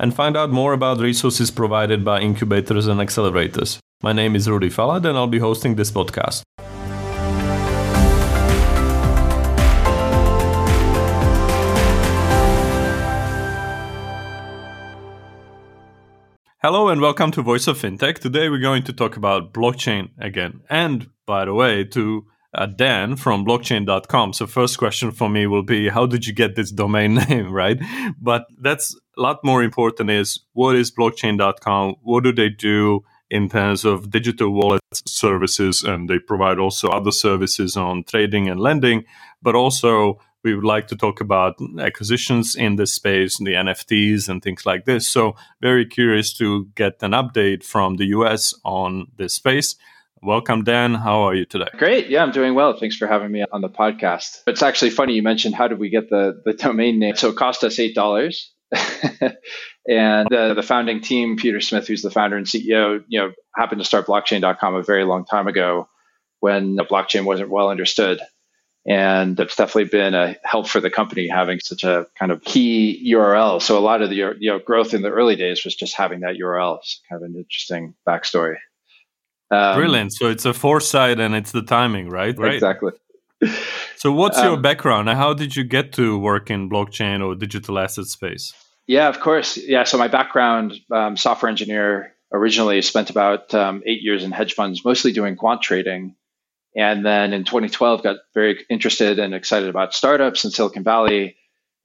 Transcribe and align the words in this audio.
and 0.00 0.14
find 0.14 0.34
out 0.34 0.50
more 0.50 0.72
about 0.72 0.98
resources 0.98 1.50
provided 1.50 2.02
by 2.04 2.20
incubators 2.20 2.86
and 2.86 3.00
accelerators. 3.00 3.78
My 4.02 4.14
name 4.14 4.34
is 4.34 4.48
Rudy 4.48 4.70
Falad, 4.70 5.04
and 5.04 5.16
I'll 5.16 5.26
be 5.26 5.38
hosting 5.38 5.76
this 5.76 5.92
podcast. 5.92 6.42
Hello 16.62 16.88
and 16.88 17.00
welcome 17.00 17.30
to 17.32 17.42
Voice 17.42 17.66
of 17.66 17.78
Fintech. 17.78 18.18
Today 18.18 18.48
we're 18.48 18.58
going 18.58 18.82
to 18.84 18.92
talk 18.94 19.16
about 19.16 19.52
blockchain 19.52 20.10
again. 20.18 20.60
And 20.70 21.08
by 21.26 21.44
the 21.44 21.54
way, 21.54 21.84
to 21.84 22.24
uh, 22.54 22.66
Dan 22.66 23.16
from 23.16 23.44
blockchain.com. 23.44 24.32
So, 24.32 24.46
first 24.46 24.78
question 24.78 25.10
for 25.10 25.28
me 25.28 25.46
will 25.46 25.62
be 25.62 25.88
how 25.88 26.06
did 26.06 26.26
you 26.26 26.34
get 26.34 26.56
this 26.56 26.70
domain 26.70 27.14
name, 27.28 27.52
right? 27.52 27.78
But 28.20 28.46
that's 28.60 28.98
lot 29.20 29.44
more 29.44 29.62
important 29.62 30.10
is 30.10 30.40
what 30.54 30.76
is 30.76 30.90
blockchain.com? 30.90 31.96
What 32.02 32.24
do 32.24 32.32
they 32.32 32.48
do 32.48 33.04
in 33.30 33.48
terms 33.48 33.84
of 33.84 34.10
digital 34.10 34.50
wallet 34.50 34.80
services? 35.06 35.82
And 35.82 36.08
they 36.08 36.18
provide 36.18 36.58
also 36.58 36.88
other 36.88 37.12
services 37.12 37.76
on 37.76 38.04
trading 38.04 38.48
and 38.48 38.58
lending, 38.58 39.04
but 39.42 39.54
also 39.54 40.18
we 40.42 40.54
would 40.54 40.64
like 40.64 40.88
to 40.88 40.96
talk 40.96 41.20
about 41.20 41.56
acquisitions 41.78 42.56
in 42.56 42.76
this 42.76 42.94
space, 42.94 43.36
the 43.36 43.52
NFTs 43.52 44.28
and 44.28 44.42
things 44.42 44.64
like 44.64 44.86
this. 44.86 45.06
So, 45.06 45.36
very 45.60 45.84
curious 45.84 46.32
to 46.38 46.66
get 46.74 47.02
an 47.02 47.12
update 47.12 47.62
from 47.62 47.96
the 47.96 48.06
US 48.06 48.54
on 48.64 49.08
this 49.18 49.34
space. 49.34 49.76
Welcome, 50.22 50.64
Dan. 50.64 50.94
How 50.94 51.20
are 51.20 51.34
you 51.34 51.44
today? 51.44 51.68
Great. 51.76 52.08
Yeah, 52.08 52.22
I'm 52.22 52.30
doing 52.30 52.54
well. 52.54 52.74
Thanks 52.78 52.96
for 52.96 53.06
having 53.06 53.30
me 53.30 53.44
on 53.52 53.60
the 53.60 53.68
podcast. 53.68 54.42
It's 54.46 54.62
actually 54.62 54.90
funny 54.90 55.14
you 55.14 55.22
mentioned 55.22 55.54
how 55.54 55.68
did 55.68 55.78
we 55.78 55.90
get 55.90 56.08
the, 56.08 56.40
the 56.44 56.54
domain 56.54 56.98
name? 56.98 57.16
So, 57.16 57.30
it 57.30 57.36
cost 57.36 57.62
us 57.62 57.76
$8. 57.76 58.32
and 59.88 60.28
the, 60.30 60.52
the 60.54 60.62
founding 60.62 61.00
team, 61.00 61.36
Peter 61.36 61.60
Smith, 61.60 61.88
who's 61.88 62.02
the 62.02 62.10
founder 62.10 62.36
and 62.36 62.46
CEO, 62.46 63.02
you 63.08 63.20
know, 63.20 63.32
happened 63.54 63.80
to 63.80 63.84
start 63.84 64.06
blockchain.com 64.06 64.74
a 64.74 64.82
very 64.82 65.04
long 65.04 65.24
time 65.24 65.46
ago 65.46 65.88
when 66.40 66.76
blockchain 66.76 67.24
wasn't 67.24 67.50
well 67.50 67.70
understood. 67.70 68.20
And 68.86 69.38
it's 69.38 69.56
definitely 69.56 69.90
been 69.90 70.14
a 70.14 70.36
help 70.42 70.66
for 70.66 70.80
the 70.80 70.90
company 70.90 71.28
having 71.28 71.60
such 71.60 71.84
a 71.84 72.06
kind 72.18 72.32
of 72.32 72.42
key 72.42 73.12
URL. 73.12 73.60
So 73.60 73.76
a 73.76 73.80
lot 73.80 74.00
of 74.00 74.08
the 74.08 74.16
you 74.16 74.50
know 74.50 74.58
growth 74.58 74.94
in 74.94 75.02
the 75.02 75.10
early 75.10 75.36
days 75.36 75.64
was 75.64 75.74
just 75.74 75.94
having 75.94 76.20
that 76.20 76.36
URL. 76.36 76.78
It's 76.78 77.00
kind 77.08 77.22
of 77.22 77.28
an 77.28 77.36
interesting 77.36 77.94
backstory. 78.08 78.56
Um, 79.50 79.76
Brilliant. 79.76 80.14
So 80.14 80.28
it's 80.28 80.46
a 80.46 80.54
foresight 80.54 81.20
and 81.20 81.34
it's 81.34 81.52
the 81.52 81.62
timing, 81.62 82.08
right? 82.08 82.36
Right. 82.38 82.62
So 84.00 84.10
what's 84.12 84.38
um, 84.38 84.46
your 84.46 84.56
background? 84.56 85.10
How 85.10 85.34
did 85.34 85.54
you 85.54 85.62
get 85.62 85.92
to 85.92 86.18
work 86.18 86.50
in 86.50 86.70
blockchain 86.70 87.22
or 87.22 87.34
digital 87.34 87.78
asset 87.78 88.06
space? 88.06 88.54
Yeah, 88.86 89.08
of 89.08 89.20
course. 89.20 89.58
Yeah. 89.58 89.84
So 89.84 89.98
my 89.98 90.08
background, 90.08 90.72
um, 90.90 91.18
software 91.18 91.50
engineer, 91.50 92.14
originally 92.32 92.80
spent 92.80 93.10
about 93.10 93.52
um, 93.52 93.82
eight 93.84 94.00
years 94.00 94.24
in 94.24 94.30
hedge 94.30 94.54
funds, 94.54 94.86
mostly 94.86 95.12
doing 95.12 95.36
quant 95.36 95.60
trading. 95.60 96.16
And 96.74 97.04
then 97.04 97.34
in 97.34 97.44
2012, 97.44 98.02
got 98.02 98.16
very 98.32 98.64
interested 98.70 99.18
and 99.18 99.34
excited 99.34 99.68
about 99.68 99.92
startups 99.92 100.46
in 100.46 100.50
Silicon 100.50 100.82
Valley. 100.82 101.36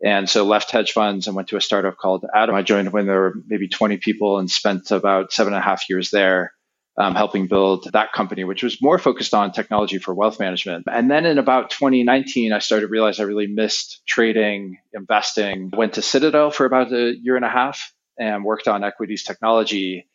And 0.02 0.30
so 0.30 0.46
left 0.46 0.72
hedge 0.72 0.94
funds 0.94 1.28
and 1.28 1.36
went 1.36 1.50
to 1.50 1.58
a 1.58 1.62
startup 1.62 1.98
called 1.98 2.24
Atom. 2.34 2.56
I 2.56 2.62
joined 2.62 2.94
when 2.94 3.08
there 3.08 3.20
were 3.20 3.34
maybe 3.46 3.68
20 3.68 3.98
people 3.98 4.40
and 4.40 4.50
spent 4.50 4.90
about 4.92 5.34
seven 5.34 5.52
and 5.52 5.62
a 5.62 5.66
half 5.66 5.90
years 5.90 6.12
there. 6.12 6.54
Um, 6.98 7.14
helping 7.14 7.48
build 7.48 7.90
that 7.92 8.14
company, 8.14 8.46
which 8.46 8.64
was 8.64 8.82
more 8.82 8.98
focused 8.98 9.34
on 9.34 9.52
technology 9.52 9.98
for 9.98 10.14
wealth 10.14 10.40
management. 10.40 10.86
And 10.90 11.12
then 11.12 11.26
in 11.26 11.38
about 11.38 11.70
2019, 11.70 12.54
I 12.54 12.60
started 12.60 12.86
to 12.86 12.88
realize 12.88 13.20
I 13.20 13.24
really 13.24 13.48
missed 13.48 14.02
trading, 14.08 14.78
investing. 14.94 15.72
Went 15.76 15.96
to 15.96 16.02
Citadel 16.02 16.52
for 16.52 16.66
about 16.66 16.94
a 16.94 17.14
year 17.22 17.36
and 17.36 17.44
a 17.44 17.50
half 17.50 17.94
and 18.18 18.46
worked 18.46 18.70
on 18.70 18.86
equities 18.86 19.24
technology. 19.24 20.08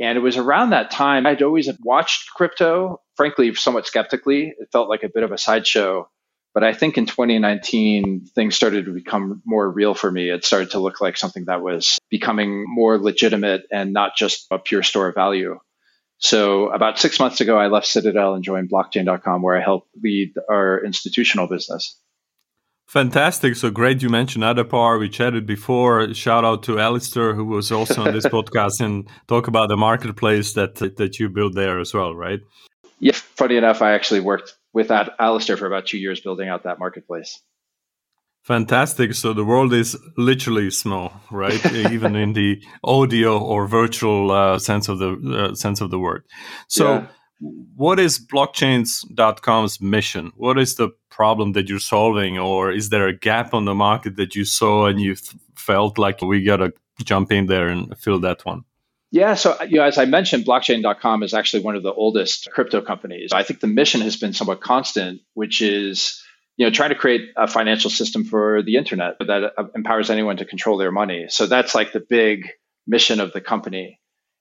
And 0.00 0.16
it 0.16 0.22
was 0.22 0.36
around 0.38 0.70
that 0.70 0.90
time 0.90 1.26
I'd 1.26 1.42
always 1.42 1.68
watched 1.82 2.30
crypto, 2.34 3.00
frankly, 3.16 3.54
somewhat 3.54 3.86
skeptically. 3.86 4.54
It 4.58 4.68
felt 4.72 4.88
like 4.88 5.02
a 5.02 5.10
bit 5.12 5.24
of 5.24 5.32
a 5.32 5.38
sideshow. 5.38 6.08
But 6.54 6.64
I 6.64 6.74
think 6.74 6.98
in 6.98 7.06
2019, 7.06 8.26
things 8.34 8.56
started 8.56 8.84
to 8.84 8.92
become 8.92 9.42
more 9.46 9.70
real 9.70 9.94
for 9.94 10.10
me. 10.10 10.28
It 10.28 10.44
started 10.44 10.72
to 10.72 10.80
look 10.80 11.00
like 11.00 11.16
something 11.16 11.46
that 11.46 11.62
was 11.62 11.98
becoming 12.10 12.64
more 12.68 12.98
legitimate 12.98 13.62
and 13.70 13.92
not 13.92 14.16
just 14.16 14.46
a 14.50 14.58
pure 14.58 14.82
store 14.82 15.08
of 15.08 15.14
value. 15.14 15.58
So 16.22 16.68
about 16.68 17.00
six 17.00 17.18
months 17.18 17.40
ago, 17.40 17.58
I 17.58 17.66
left 17.66 17.86
Citadel 17.86 18.34
and 18.34 18.44
joined 18.44 18.70
blockchain.com, 18.70 19.42
where 19.42 19.58
I 19.58 19.60
help 19.60 19.88
lead 20.02 20.34
our 20.48 20.82
institutional 20.84 21.48
business. 21.48 21.98
Fantastic. 22.86 23.56
So 23.56 23.70
great 23.70 24.02
you 24.02 24.08
mentioned 24.08 24.44
Addepar. 24.44 25.00
We 25.00 25.08
chatted 25.08 25.46
before. 25.46 26.14
Shout 26.14 26.44
out 26.44 26.62
to 26.64 26.78
Alistair, 26.78 27.34
who 27.34 27.46
was 27.46 27.72
also 27.72 28.04
on 28.04 28.12
this 28.12 28.26
podcast 28.36 28.80
and 28.80 29.08
talk 29.26 29.48
about 29.48 29.68
the 29.68 29.76
marketplace 29.76 30.52
that 30.52 30.76
that 30.76 31.18
you 31.18 31.28
built 31.28 31.54
there 31.54 31.80
as 31.80 31.92
well, 31.92 32.14
right? 32.14 32.40
Yeah, 33.00 33.14
funny 33.14 33.56
enough, 33.56 33.82
I 33.82 33.94
actually 33.94 34.20
worked 34.20 34.56
with 34.72 34.90
Alistair 34.90 35.56
for 35.56 35.66
about 35.66 35.86
two 35.86 35.98
years 35.98 36.20
building 36.20 36.48
out 36.48 36.64
that 36.64 36.78
marketplace. 36.78 37.40
Fantastic. 38.42 39.14
So 39.14 39.32
the 39.32 39.44
world 39.44 39.72
is 39.72 39.96
literally 40.16 40.70
small, 40.70 41.12
right? 41.30 41.64
Even 41.92 42.16
in 42.16 42.32
the 42.32 42.62
audio 42.82 43.38
or 43.38 43.68
virtual 43.68 44.30
uh, 44.32 44.58
sense 44.58 44.88
of 44.88 44.98
the 44.98 45.50
uh, 45.50 45.54
sense 45.54 45.80
of 45.80 45.90
the 45.90 45.98
word. 45.98 46.24
So 46.68 46.94
yeah 46.94 47.06
what 47.74 47.98
is 47.98 48.24
blockchains.com's 48.24 49.80
mission? 49.80 50.32
What 50.36 50.58
is 50.58 50.76
the 50.76 50.90
problem 51.10 51.52
that 51.52 51.68
you're 51.68 51.80
solving? 51.80 52.38
Or 52.38 52.70
is 52.70 52.90
there 52.90 53.08
a 53.08 53.16
gap 53.16 53.52
on 53.52 53.64
the 53.64 53.74
market 53.74 54.16
that 54.16 54.34
you 54.34 54.44
saw 54.44 54.86
and 54.86 55.00
you 55.00 55.14
th- 55.14 55.34
felt 55.56 55.98
like 55.98 56.22
we 56.22 56.44
got 56.44 56.58
to 56.58 56.72
jump 57.02 57.32
in 57.32 57.46
there 57.46 57.68
and 57.68 57.96
fill 57.98 58.20
that 58.20 58.44
one? 58.44 58.62
Yeah, 59.10 59.34
so 59.34 59.60
you 59.64 59.76
know, 59.76 59.84
as 59.84 59.98
I 59.98 60.06
mentioned, 60.06 60.46
blockchain.com 60.46 61.22
is 61.22 61.34
actually 61.34 61.64
one 61.64 61.76
of 61.76 61.82
the 61.82 61.92
oldest 61.92 62.50
crypto 62.50 62.80
companies. 62.80 63.32
I 63.32 63.42
think 63.42 63.60
the 63.60 63.66
mission 63.66 64.00
has 64.00 64.16
been 64.16 64.32
somewhat 64.32 64.62
constant, 64.62 65.20
which 65.34 65.60
is 65.60 66.21
you 66.56 66.66
know 66.66 66.70
trying 66.70 66.90
to 66.90 66.96
create 66.96 67.30
a 67.36 67.46
financial 67.46 67.90
system 67.90 68.24
for 68.24 68.62
the 68.62 68.76
internet 68.76 69.16
that 69.20 69.52
uh, 69.56 69.64
empowers 69.74 70.10
anyone 70.10 70.36
to 70.36 70.44
control 70.44 70.78
their 70.78 70.92
money. 70.92 71.26
So 71.28 71.46
that's 71.46 71.74
like 71.74 71.92
the 71.92 72.00
big 72.00 72.50
mission 72.86 73.20
of 73.20 73.32
the 73.32 73.40
company. 73.40 73.98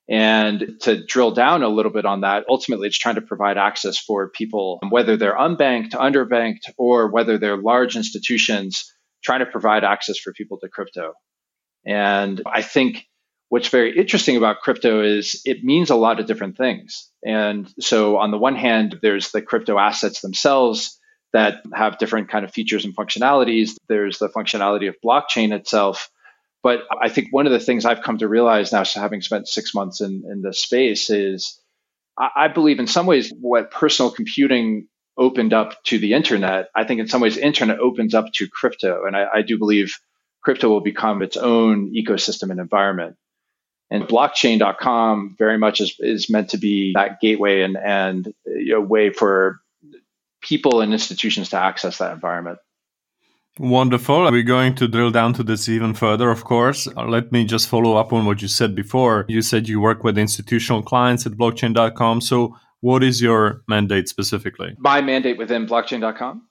And 0.10 0.78
to 0.82 1.06
drill 1.06 1.32
down 1.32 1.64
a 1.64 1.70
little 1.70 1.92
bit 1.92 2.06
on 2.06 2.22
that, 2.22 2.44
ultimately 2.50 2.88
it's 2.88 2.98
trying 2.98 3.16
to 3.16 3.22
provide 3.22 3.58
access 3.58 3.98
for 3.98 4.28
people, 4.28 4.80
whether 4.90 5.16
they're 5.16 5.38
unbanked, 5.38 5.92
underbanked, 5.92 6.70
or 6.78 7.10
whether 7.10 7.38
they're 7.38 7.56
large 7.56 7.96
institutions, 7.96 8.94
trying 9.24 9.40
to 9.40 9.46
provide 9.46 9.84
access 9.86 10.18
for 10.18 10.34
people 10.34 10.58
to 10.60 10.68
crypto. 10.68 11.14
And 11.86 12.42
I 12.46 12.62
think 12.62 13.06
what's 13.50 13.70
very 13.70 13.98
interesting 13.98 14.38
about 14.38 14.60
crypto 14.60 15.02
is 15.02 15.42
it 15.46 15.64
means 15.64 15.90
a 15.90 15.96
lot 15.96 16.20
of 16.20 16.26
different 16.26 16.58
things. 16.58 17.10
And 17.26 17.72
so 17.80 18.18
on 18.18 18.32
the 18.32 18.38
one 18.38 18.56
hand, 18.56 19.00
there's 19.02 19.32
the 19.32 19.42
crypto 19.42 19.78
assets 19.78 20.22
themselves 20.22 21.00
that 21.34 21.64
have 21.74 21.98
different 21.98 22.30
kind 22.30 22.46
of 22.46 22.52
features 22.52 22.86
and 22.86 22.96
functionalities. 22.96 23.72
There's 23.88 24.20
the 24.20 24.30
functionality 24.30 24.90
of 24.90 24.96
blockchain 25.04 25.54
itself 25.54 26.10
but 26.64 26.84
I 27.00 27.10
think 27.10 27.30
one 27.32 27.48
of 27.48 27.52
the 27.52 27.60
things 27.60 27.86
I've 27.86 28.04
come 28.04 28.20
to 28.20 28.28
realize 28.28 28.72
now, 28.72 28.84
so 28.84 29.00
having 29.00 29.22
spent 29.22 29.48
six 29.48 29.74
months 29.74 30.02
in, 30.02 30.24
in 30.30 30.42
this 30.42 30.62
space, 30.62 31.10
is 31.10 31.60
I, 32.18 32.30
I 32.36 32.48
believe 32.50 32.80
in 32.80 32.88
some 32.88 33.06
ways 33.06 33.34
what 33.40 33.72
personal 33.72 34.12
computing 34.12 34.88
opened 35.18 35.54
up 35.54 35.84
to 35.86 35.98
the 35.98 36.14
internet, 36.14 36.70
I 36.76 36.84
think 36.84 37.00
in 37.00 37.08
some 37.08 37.22
ways 37.22 37.38
internet 37.38 37.80
opens 37.80 38.14
up 38.14 38.32
to 38.34 38.48
crypto. 38.48 39.06
And 39.06 39.16
I, 39.16 39.26
I 39.36 39.42
do 39.42 39.58
believe 39.58 39.98
crypto 40.44 40.70
will 40.70 40.82
become 40.82 41.22
its 41.22 41.38
own 41.38 41.94
ecosystem 41.94 42.52
and 42.52 42.60
environment. 42.60 43.18
And 43.90 44.04
blockchain.com 44.04 45.36
very 45.38 45.58
much 45.58 45.82
is, 45.82 45.96
is 46.00 46.30
meant 46.30 46.52
to 46.52 46.58
be 46.58 46.94
that 46.96 47.20
gateway 47.20 47.62
and, 47.62 47.76
and 47.76 48.34
a 48.74 48.80
way 48.80 49.12
for 49.12 49.60
people 50.42 50.82
and 50.82 50.92
institutions 50.94 51.50
to 51.50 51.58
access 51.58 51.98
that 52.00 52.14
environment. 52.14 52.60
Wonderful. 53.60 54.32
We're 54.32 54.44
going 54.44 54.76
to 54.76 54.88
drill 54.88 55.12
down 55.12 55.34
to 55.34 55.44
this 55.44 55.68
even 55.68 55.94
further, 55.94 56.30
of 56.30 56.46
course. 56.46 56.88
Uh, 56.88 57.06
let 57.06 57.32
me 57.32 57.44
just 57.44 57.68
follow 57.68 57.98
up 57.98 58.14
on 58.14 58.26
what 58.26 58.42
you 58.42 58.48
said 58.48 58.76
before. 58.76 59.26
You 59.28 59.42
said 59.42 59.68
you 59.68 59.82
work 59.82 60.04
with 60.04 60.18
institutional 60.18 60.82
clients 60.82 61.26
at 61.26 61.34
blockchain.com. 61.34 62.22
So, 62.22 62.56
what 62.80 63.04
is 63.04 63.22
your 63.22 63.62
mandate 63.68 64.08
specifically? 64.08 64.76
My 64.80 65.02
mandate 65.02 65.38
within 65.38 65.68
blockchain.com? 65.68 66.48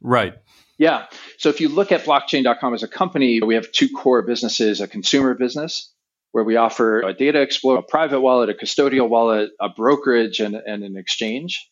Right. 0.00 0.34
Yeah. 0.78 1.06
So, 1.38 1.48
if 1.48 1.60
you 1.60 1.68
look 1.68 1.90
at 1.90 2.04
blockchain.com 2.04 2.74
as 2.74 2.84
a 2.84 2.88
company, 2.88 3.42
we 3.42 3.56
have 3.56 3.70
two 3.72 3.88
core 3.88 4.22
businesses 4.22 4.80
a 4.80 4.86
consumer 4.86 5.34
business 5.34 5.92
where 6.32 6.44
we 6.44 6.56
offer 6.56 7.00
a 7.00 7.12
data 7.12 7.40
explorer, 7.40 7.78
a 7.78 7.82
private 7.82 8.20
wallet, 8.20 8.50
a 8.50 8.54
custodial 8.54 9.08
wallet, 9.08 9.50
a 9.60 9.68
brokerage, 9.68 10.38
and, 10.38 10.54
and 10.54 10.84
an 10.84 10.96
exchange. 10.96 11.68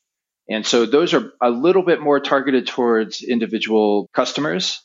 And 0.49 0.67
so 0.67 0.87
those 0.87 1.15
are 1.15 1.33
a 1.43 1.51
little 1.51 1.83
bit 1.83 2.01
more 2.01 2.21
targeted 2.21 2.67
towards 2.67 3.23
individual 3.23 4.09
customers. 4.15 4.81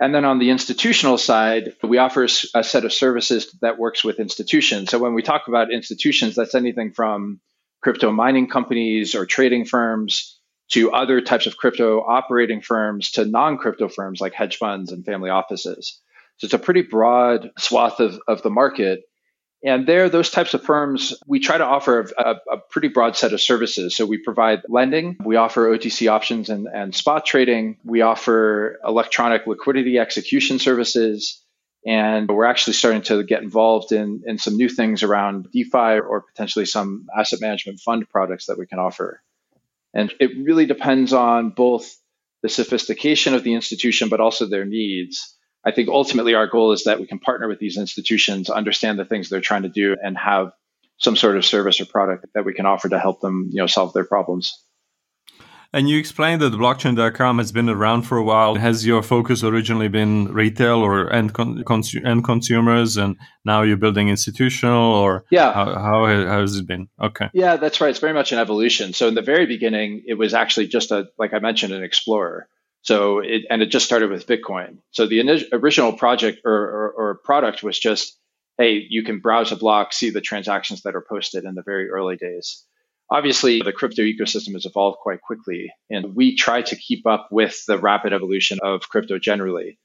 And 0.00 0.12
then 0.12 0.24
on 0.24 0.40
the 0.40 0.50
institutional 0.50 1.18
side, 1.18 1.74
we 1.82 1.98
offer 1.98 2.24
a 2.24 2.64
set 2.64 2.84
of 2.84 2.92
services 2.92 3.56
that 3.60 3.78
works 3.78 4.02
with 4.02 4.18
institutions. 4.18 4.90
So 4.90 4.98
when 4.98 5.14
we 5.14 5.22
talk 5.22 5.42
about 5.46 5.72
institutions, 5.72 6.34
that's 6.34 6.56
anything 6.56 6.92
from 6.92 7.40
crypto 7.80 8.10
mining 8.10 8.48
companies 8.48 9.14
or 9.14 9.24
trading 9.24 9.66
firms 9.66 10.40
to 10.70 10.90
other 10.90 11.20
types 11.20 11.46
of 11.46 11.56
crypto 11.56 12.00
operating 12.00 12.60
firms 12.60 13.12
to 13.12 13.24
non 13.24 13.58
crypto 13.58 13.88
firms 13.88 14.20
like 14.20 14.32
hedge 14.32 14.56
funds 14.56 14.90
and 14.90 15.04
family 15.04 15.30
offices. 15.30 16.00
So 16.38 16.46
it's 16.46 16.54
a 16.54 16.58
pretty 16.58 16.82
broad 16.82 17.50
swath 17.58 18.00
of, 18.00 18.18
of 18.26 18.42
the 18.42 18.50
market. 18.50 19.02
And 19.64 19.86
there, 19.86 20.10
those 20.10 20.30
types 20.30 20.52
of 20.52 20.62
firms, 20.62 21.14
we 21.26 21.40
try 21.40 21.56
to 21.56 21.64
offer 21.64 22.06
a, 22.18 22.36
a, 22.52 22.58
pretty 22.58 22.88
broad 22.88 23.16
set 23.16 23.32
of 23.32 23.40
services. 23.40 23.96
So 23.96 24.04
we 24.04 24.18
provide 24.18 24.60
lending, 24.68 25.16
we 25.24 25.36
offer 25.36 25.74
OTC 25.74 26.10
options 26.10 26.50
and, 26.50 26.68
and 26.68 26.94
spot 26.94 27.24
trading, 27.24 27.78
we 27.82 28.02
offer 28.02 28.78
electronic 28.84 29.46
liquidity 29.46 29.98
execution 29.98 30.58
services, 30.58 31.42
and 31.86 32.28
we're 32.28 32.44
actually 32.44 32.74
starting 32.74 33.00
to 33.02 33.22
get 33.24 33.42
involved 33.42 33.90
in, 33.90 34.22
in 34.26 34.36
some 34.36 34.58
new 34.58 34.68
things 34.68 35.02
around 35.02 35.48
DeFi 35.50 35.98
or 35.98 36.20
potentially 36.20 36.66
some 36.66 37.06
asset 37.18 37.40
management 37.40 37.80
fund 37.80 38.06
products 38.10 38.46
that 38.46 38.58
we 38.58 38.66
can 38.66 38.78
offer. 38.78 39.22
And 39.94 40.12
it 40.20 40.32
really 40.44 40.66
depends 40.66 41.14
on 41.14 41.50
both 41.50 41.96
the 42.42 42.50
sophistication 42.50 43.32
of 43.32 43.44
the 43.44 43.54
institution, 43.54 44.10
but 44.10 44.20
also 44.20 44.44
their 44.44 44.66
needs. 44.66 45.34
I 45.64 45.72
think 45.72 45.88
ultimately 45.88 46.34
our 46.34 46.46
goal 46.46 46.72
is 46.72 46.84
that 46.84 47.00
we 47.00 47.06
can 47.06 47.18
partner 47.18 47.48
with 47.48 47.58
these 47.58 47.78
institutions, 47.78 48.50
understand 48.50 48.98
the 48.98 49.04
things 49.04 49.28
they're 49.28 49.40
trying 49.40 49.62
to 49.62 49.68
do, 49.68 49.96
and 50.02 50.16
have 50.18 50.52
some 50.98 51.16
sort 51.16 51.36
of 51.36 51.44
service 51.44 51.80
or 51.80 51.86
product 51.86 52.26
that 52.34 52.44
we 52.44 52.54
can 52.54 52.66
offer 52.66 52.88
to 52.88 52.98
help 52.98 53.20
them, 53.20 53.48
you 53.50 53.60
know, 53.60 53.66
solve 53.66 53.92
their 53.92 54.04
problems. 54.04 54.52
And 55.74 55.88
you 55.88 55.98
explained 55.98 56.40
that 56.40 56.52
blockchain.com 56.52 57.38
has 57.38 57.50
been 57.50 57.68
around 57.68 58.02
for 58.02 58.16
a 58.16 58.22
while. 58.22 58.54
Has 58.54 58.86
your 58.86 59.02
focus 59.02 59.42
originally 59.42 59.88
been 59.88 60.32
retail 60.32 60.78
or 60.78 61.12
end, 61.12 61.34
con- 61.34 61.64
consu- 61.64 62.06
end 62.06 62.22
consumers, 62.22 62.96
and 62.96 63.16
now 63.44 63.62
you're 63.62 63.76
building 63.76 64.08
institutional, 64.08 64.94
or 64.94 65.24
yeah, 65.32 65.52
how, 65.52 65.64
how, 65.74 66.06
how 66.06 66.40
has 66.40 66.56
it 66.56 66.68
been? 66.68 66.86
Okay, 67.02 67.28
yeah, 67.34 67.56
that's 67.56 67.80
right. 67.80 67.90
It's 67.90 67.98
very 67.98 68.12
much 68.12 68.30
an 68.30 68.38
evolution. 68.38 68.92
So 68.92 69.08
in 69.08 69.16
the 69.16 69.22
very 69.22 69.46
beginning, 69.46 70.04
it 70.06 70.14
was 70.14 70.32
actually 70.32 70.68
just 70.68 70.92
a 70.92 71.08
like 71.18 71.34
I 71.34 71.40
mentioned, 71.40 71.72
an 71.72 71.82
explorer. 71.82 72.48
So 72.84 73.20
it, 73.20 73.46
and 73.48 73.62
it 73.62 73.70
just 73.70 73.86
started 73.86 74.10
with 74.10 74.26
Bitcoin. 74.26 74.76
So 74.90 75.06
the 75.06 75.48
original 75.52 75.94
project 75.94 76.42
or, 76.44 76.52
or, 76.52 76.92
or 76.92 77.14
product 77.24 77.62
was 77.62 77.78
just, 77.78 78.18
hey, 78.58 78.84
you 78.86 79.02
can 79.02 79.20
browse 79.20 79.52
a 79.52 79.56
block, 79.56 79.94
see 79.94 80.10
the 80.10 80.20
transactions 80.20 80.82
that 80.82 80.94
are 80.94 81.04
posted 81.08 81.44
in 81.44 81.54
the 81.54 81.62
very 81.62 81.88
early 81.88 82.16
days. 82.16 82.62
Obviously, 83.10 83.62
the 83.62 83.72
crypto 83.72 84.02
ecosystem 84.02 84.52
has 84.52 84.66
evolved 84.66 84.98
quite 84.98 85.22
quickly, 85.22 85.72
and 85.88 86.14
we 86.14 86.36
try 86.36 86.60
to 86.60 86.76
keep 86.76 87.06
up 87.06 87.28
with 87.30 87.64
the 87.66 87.78
rapid 87.78 88.12
evolution 88.12 88.58
of 88.62 88.82
crypto 88.82 89.18
generally. 89.18 89.78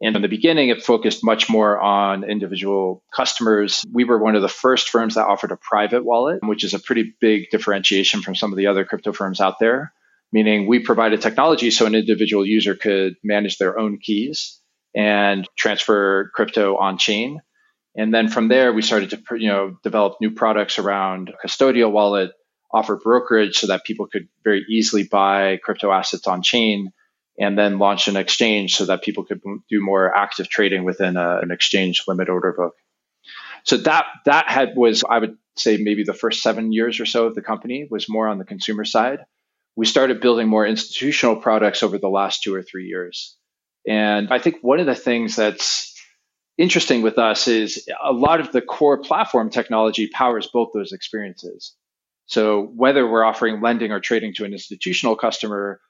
And 0.00 0.14
in 0.14 0.22
the 0.22 0.28
beginning, 0.28 0.68
it 0.68 0.82
focused 0.82 1.24
much 1.24 1.48
more 1.48 1.80
on 1.80 2.22
individual 2.22 3.02
customers. 3.14 3.84
We 3.92 4.04
were 4.04 4.18
one 4.18 4.36
of 4.36 4.42
the 4.42 4.48
first 4.48 4.90
firms 4.90 5.16
that 5.16 5.26
offered 5.26 5.50
a 5.50 5.56
private 5.56 6.04
wallet, 6.04 6.38
which 6.44 6.62
is 6.62 6.74
a 6.74 6.78
pretty 6.78 7.14
big 7.20 7.50
differentiation 7.50 8.22
from 8.22 8.36
some 8.36 8.52
of 8.52 8.58
the 8.58 8.68
other 8.68 8.84
crypto 8.84 9.12
firms 9.12 9.40
out 9.40 9.58
there 9.58 9.92
meaning 10.34 10.66
we 10.66 10.80
provided 10.80 11.22
technology 11.22 11.70
so 11.70 11.86
an 11.86 11.94
individual 11.94 12.44
user 12.44 12.74
could 12.74 13.14
manage 13.22 13.56
their 13.56 13.78
own 13.78 13.98
keys 13.98 14.58
and 14.92 15.48
transfer 15.56 16.32
crypto 16.34 16.76
on 16.76 16.98
chain. 16.98 17.40
And 17.96 18.12
then 18.12 18.26
from 18.28 18.48
there, 18.48 18.72
we 18.72 18.82
started 18.82 19.10
to 19.10 19.38
you 19.38 19.48
know 19.48 19.78
develop 19.84 20.16
new 20.20 20.32
products 20.32 20.80
around 20.80 21.32
custodial 21.42 21.92
wallet, 21.92 22.32
offer 22.72 22.96
brokerage 22.96 23.58
so 23.58 23.68
that 23.68 23.84
people 23.84 24.08
could 24.08 24.28
very 24.42 24.64
easily 24.68 25.04
buy 25.04 25.60
crypto 25.62 25.92
assets 25.92 26.26
on 26.26 26.42
chain, 26.42 26.90
and 27.38 27.56
then 27.56 27.78
launch 27.78 28.08
an 28.08 28.16
exchange 28.16 28.74
so 28.74 28.86
that 28.86 29.02
people 29.02 29.24
could 29.24 29.40
do 29.70 29.80
more 29.80 30.12
active 30.12 30.48
trading 30.48 30.82
within 30.82 31.16
a, 31.16 31.38
an 31.42 31.52
exchange 31.52 32.02
limit 32.08 32.28
order 32.28 32.52
book. 32.52 32.74
So 33.62 33.76
that 33.76 34.06
that 34.24 34.48
had 34.48 34.70
was 34.74 35.04
I 35.08 35.20
would 35.20 35.38
say 35.56 35.76
maybe 35.76 36.02
the 36.02 36.12
first 36.12 36.42
seven 36.42 36.72
years 36.72 36.98
or 36.98 37.06
so 37.06 37.26
of 37.26 37.36
the 37.36 37.42
company 37.42 37.86
was 37.88 38.08
more 38.08 38.26
on 38.26 38.38
the 38.38 38.44
consumer 38.44 38.84
side 38.84 39.20
we 39.76 39.86
started 39.86 40.20
building 40.20 40.48
more 40.48 40.66
institutional 40.66 41.36
products 41.36 41.82
over 41.82 41.98
the 41.98 42.08
last 42.08 42.42
two 42.42 42.54
or 42.54 42.62
three 42.62 42.86
years. 42.86 43.36
And 43.86 44.32
I 44.32 44.38
think 44.38 44.56
one 44.62 44.80
of 44.80 44.86
the 44.86 44.94
things 44.94 45.36
that's 45.36 45.92
interesting 46.56 47.02
with 47.02 47.18
us 47.18 47.48
is 47.48 47.88
a 48.02 48.12
lot 48.12 48.40
of 48.40 48.52
the 48.52 48.62
core 48.62 49.02
platform 49.02 49.50
technology 49.50 50.08
powers 50.08 50.48
both 50.52 50.70
those 50.72 50.92
experiences. 50.92 51.74
So 52.26 52.62
whether 52.74 53.06
we're 53.06 53.24
offering 53.24 53.60
lending 53.60 53.92
or 53.92 54.00
trading 54.00 54.32
to 54.34 54.44
an 54.44 54.52
institutional 54.52 55.16
customer 55.16 55.80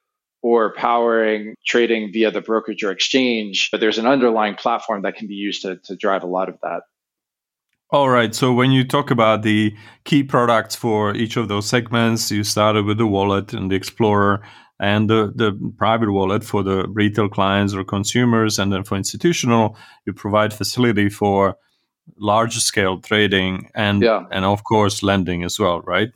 or 0.43 0.75
powering 0.75 1.55
trading 1.65 2.13
via 2.13 2.31
the 2.31 2.41
brokerage 2.41 2.83
or 2.83 2.91
exchange, 2.91 3.71
there's 3.79 3.99
an 3.99 4.07
underlying 4.07 4.57
platform 4.57 5.03
that 5.03 5.17
can 5.17 5.29
be 5.29 5.35
used 5.35 5.63
to, 5.63 5.77
to 5.85 5.97
drive 5.97 6.23
a 6.23 6.27
lot 6.27 6.49
of 6.49 6.59
that. 6.63 6.83
All 7.95 8.11
right. 8.11 8.35
So 8.35 8.53
when 8.53 8.73
you 8.73 8.83
talk 8.83 9.13
about 9.13 9.43
the 9.43 9.73
key 10.03 10.25
products 10.25 10.75
for 10.75 11.15
each 11.15 11.37
of 11.37 11.47
those 11.47 11.69
segments, 11.69 12.29
you 12.29 12.43
started 12.43 12.87
with 12.87 12.99
the 12.99 13.07
wallet 13.07 13.53
and 13.53 13.71
the 13.71 13.77
Explorer 13.77 14.43
and 14.81 15.09
the, 15.09 15.33
the 15.33 15.53
private 15.79 16.11
wallet 16.11 16.43
for 16.43 16.65
the 16.65 16.89
retail 16.89 17.29
clients 17.29 17.73
or 17.73 17.85
consumers. 17.85 18.59
And 18.59 18.73
then 18.73 18.83
for 18.83 18.97
institutional, 18.97 19.77
you 20.07 20.13
provide 20.13 20.53
facility 20.53 21.09
for 21.09 21.57
large 22.19 22.57
scale 22.57 22.99
trading 22.99 23.71
and, 23.77 24.03
yeah. 24.03 24.25
and 24.33 24.45
of 24.45 24.65
course, 24.65 25.05
lending 25.05 25.45
as 25.45 25.61
well, 25.61 25.81
right? 25.83 26.09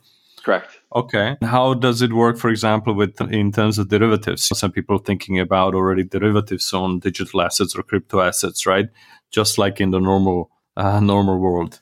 Correct. 0.43 0.81
Okay. 0.93 1.37
How 1.41 1.75
does 1.75 2.01
it 2.01 2.11
work, 2.11 2.37
for 2.37 2.49
example, 2.49 2.93
with 2.93 3.21
in 3.31 3.53
terms 3.53 3.77
of 3.77 3.87
derivatives? 3.87 4.49
Some 4.53 4.73
people 4.73 4.97
thinking 4.97 5.39
about 5.39 5.75
already 5.75 6.03
derivatives 6.03 6.73
on 6.73 6.99
digital 6.99 7.41
assets 7.41 7.73
or 7.73 7.83
crypto 7.83 8.19
assets, 8.19 8.65
right? 8.65 8.89
Just 9.31 9.57
like 9.57 9.79
in 9.79 9.91
the 9.91 9.99
normal 9.99 10.51
uh, 10.79 10.99
normal 10.99 11.37
world? 11.37 11.79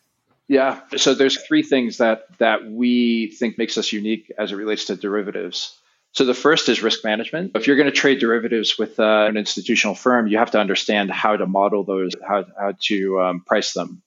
Yeah. 0.48 0.80
So 0.96 1.14
there's 1.14 1.42
three 1.46 1.64
things 1.64 1.98
that 1.98 2.26
that 2.38 2.66
we 2.66 3.32
think 3.32 3.58
makes 3.58 3.78
us 3.78 3.92
unique 3.92 4.32
as 4.38 4.52
it 4.52 4.56
relates 4.56 4.86
to 4.86 4.96
derivatives. 4.96 5.78
So 6.14 6.26
the 6.26 6.34
first 6.34 6.68
is 6.70 6.82
risk 6.82 7.04
management. 7.04 7.52
If 7.54 7.68
you're 7.68 7.76
going 7.76 7.90
to 7.90 7.92
trade 7.92 8.20
derivatives 8.20 8.78
with 8.80 9.00
uh, 9.00 9.28
an 9.30 9.38
institutional 9.38 9.94
firm, 9.94 10.28
you 10.28 10.38
have 10.40 10.52
to 10.52 10.60
understand 10.60 11.12
how 11.12 11.38
to 11.38 11.46
model 11.46 11.84
those, 11.84 12.14
how, 12.28 12.46
how 12.60 12.74
to 12.88 13.22
um, 13.22 13.42
price 13.42 13.74
them. 13.74 14.02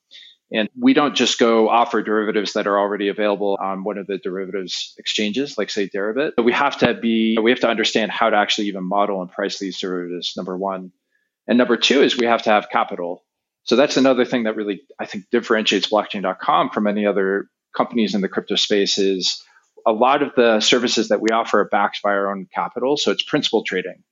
And 0.52 0.68
we 0.76 0.94
don't 0.94 1.14
just 1.14 1.38
go 1.38 1.68
offer 1.68 2.02
derivatives 2.02 2.54
that 2.54 2.66
are 2.66 2.76
already 2.76 3.09
available 3.09 3.56
on 3.61 3.85
one 3.85 3.99
of 3.99 4.09
the 4.09 4.18
derivatives 4.18 4.94
exchanges, 4.99 5.56
like 5.56 5.70
say 5.70 5.88
Deribit. 5.88 6.32
But 6.37 6.44
we 6.44 6.52
have 6.52 6.78
to 6.78 6.94
be, 6.94 7.38
we 7.38 7.52
have 7.52 7.61
to 7.61 7.68
understand 7.68 8.11
how 8.11 8.30
to 8.30 8.37
actually 8.37 8.68
even 8.68 8.82
model 8.82 9.23
and 9.23 9.30
price 9.30 9.61
these 9.61 9.78
derivatives, 9.78 10.32
number 10.37 10.56
one. 10.56 10.90
And 11.47 11.59
number 11.59 11.76
two 11.76 12.02
is 12.02 12.16
we 12.16 12.26
have 12.26 12.42
to 12.42 12.50
have 12.50 12.70
capital. 12.70 13.23
So 13.64 13.76
that's 13.76 13.96
another 13.96 14.24
thing 14.24 14.44
that 14.44 14.56
really 14.56 14.82
I 14.98 15.06
think 15.06 15.24
differentiates 15.30 15.90
blockchain.com 15.90 16.70
from 16.70 16.86
any 16.86 17.06
other 17.06 17.48
companies 17.76 18.14
in 18.14 18.20
the 18.20 18.28
crypto 18.28 18.56
space 18.56 18.98
is 18.98 19.42
a 19.86 19.92
lot 19.92 20.22
of 20.22 20.32
the 20.36 20.60
services 20.60 21.08
that 21.08 21.20
we 21.20 21.30
offer 21.30 21.60
are 21.60 21.68
backed 21.68 22.02
by 22.02 22.10
our 22.10 22.30
own 22.30 22.46
capital. 22.52 22.96
So 22.96 23.10
it's 23.10 23.22
principal 23.22 23.64
trading, 23.64 24.02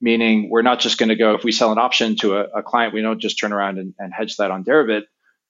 meaning 0.00 0.48
we're 0.50 0.62
not 0.62 0.80
just 0.80 0.98
going 0.98 1.08
to 1.08 1.16
go, 1.16 1.34
if 1.34 1.44
we 1.44 1.52
sell 1.52 1.72
an 1.72 1.78
option 1.78 2.16
to 2.16 2.36
a, 2.36 2.44
a 2.58 2.62
client, 2.62 2.94
we 2.94 3.02
don't 3.02 3.20
just 3.20 3.38
turn 3.38 3.52
around 3.52 3.78
and, 3.78 3.94
and, 3.98 4.12
hedge 4.12 4.36
that 4.36 4.50
on 4.50 4.64
Deribit, 4.64 5.02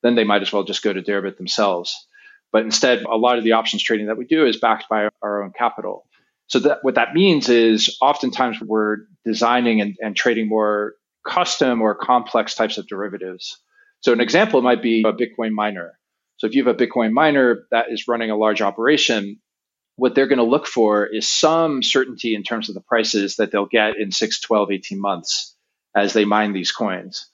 then 0.02 0.14
they 0.14 0.24
might 0.24 0.42
as 0.42 0.52
well 0.52 0.64
just 0.64 0.82
go 0.82 0.92
to 0.92 1.02
Deribit 1.02 1.36
themselves. 1.36 2.06
But 2.52 2.62
instead, 2.62 3.02
a 3.02 3.16
lot 3.16 3.38
of 3.38 3.44
the 3.44 3.52
options 3.52 3.82
trading 3.82 4.06
that 4.06 4.16
we 4.16 4.24
do 4.24 4.46
is 4.46 4.58
backed 4.58 4.88
by 4.88 5.08
our 5.20 5.42
own 5.42 5.52
capital. 5.56 6.06
So 6.46 6.60
that 6.60 6.78
what 6.80 6.94
that 6.94 7.12
means 7.12 7.50
is 7.50 7.98
oftentimes 8.00 8.58
we're 8.60 8.98
designing 9.24 9.82
and, 9.82 9.96
and 10.00 10.16
trading 10.16 10.48
more 10.48 10.94
custom 11.26 11.82
or 11.82 11.94
complex 11.94 12.54
types 12.54 12.78
of 12.78 12.86
derivatives. 12.86 13.60
So 14.00 14.12
an 14.12 14.20
example 14.20 14.62
might 14.62 14.82
be 14.82 15.02
a 15.06 15.12
Bitcoin 15.12 15.52
miner. 15.52 15.98
So 16.36 16.46
if 16.46 16.54
you 16.54 16.64
have 16.64 16.74
a 16.74 16.86
Bitcoin 16.86 17.12
miner 17.12 17.66
that 17.70 17.86
is 17.90 18.06
running 18.06 18.30
a 18.30 18.36
large 18.36 18.62
operation, 18.62 19.40
what 19.96 20.14
they're 20.14 20.28
going 20.28 20.38
to 20.38 20.44
look 20.44 20.66
for 20.66 21.06
is 21.06 21.28
some 21.28 21.82
certainty 21.82 22.36
in 22.36 22.44
terms 22.44 22.68
of 22.68 22.76
the 22.76 22.80
prices 22.80 23.36
that 23.36 23.50
they'll 23.50 23.66
get 23.66 23.98
in 23.98 24.12
6, 24.12 24.40
12, 24.40 24.70
18 24.70 25.00
months 25.00 25.56
as 25.96 26.12
they 26.12 26.24
mine 26.24 26.52
these 26.52 26.70
coins. 26.70 27.28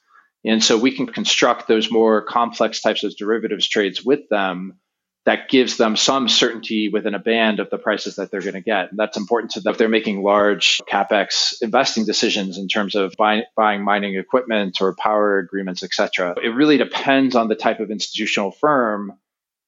And 0.46 0.64
so 0.64 0.78
we 0.78 0.92
can 0.92 1.06
construct 1.06 1.68
those 1.68 1.90
more 1.90 2.22
complex 2.22 2.80
types 2.80 3.04
of 3.04 3.16
derivatives 3.16 3.68
trades 3.68 4.02
with 4.04 4.20
them 4.30 4.78
that 5.26 5.48
gives 5.48 5.78
them 5.78 5.96
some 5.96 6.28
certainty 6.28 6.90
within 6.90 7.14
a 7.14 7.18
band 7.18 7.58
of 7.58 7.70
the 7.70 7.78
prices 7.78 8.16
that 8.16 8.30
they're 8.30 8.42
going 8.42 8.54
to 8.54 8.60
get. 8.60 8.90
And 8.90 8.98
that's 8.98 9.16
important 9.16 9.52
to 9.52 9.60
them 9.60 9.72
if 9.72 9.78
they're 9.78 9.88
making 9.88 10.22
large 10.22 10.82
capex 10.90 11.54
investing 11.62 12.04
decisions 12.04 12.58
in 12.58 12.68
terms 12.68 12.94
of 12.94 13.14
buy, 13.16 13.44
buying 13.56 13.82
mining 13.82 14.16
equipment 14.16 14.82
or 14.82 14.94
power 14.94 15.38
agreements, 15.38 15.82
et 15.82 15.94
cetera. 15.94 16.34
It 16.42 16.48
really 16.48 16.76
depends 16.76 17.36
on 17.36 17.48
the 17.48 17.54
type 17.54 17.80
of 17.80 17.90
institutional 17.90 18.50
firm. 18.50 19.14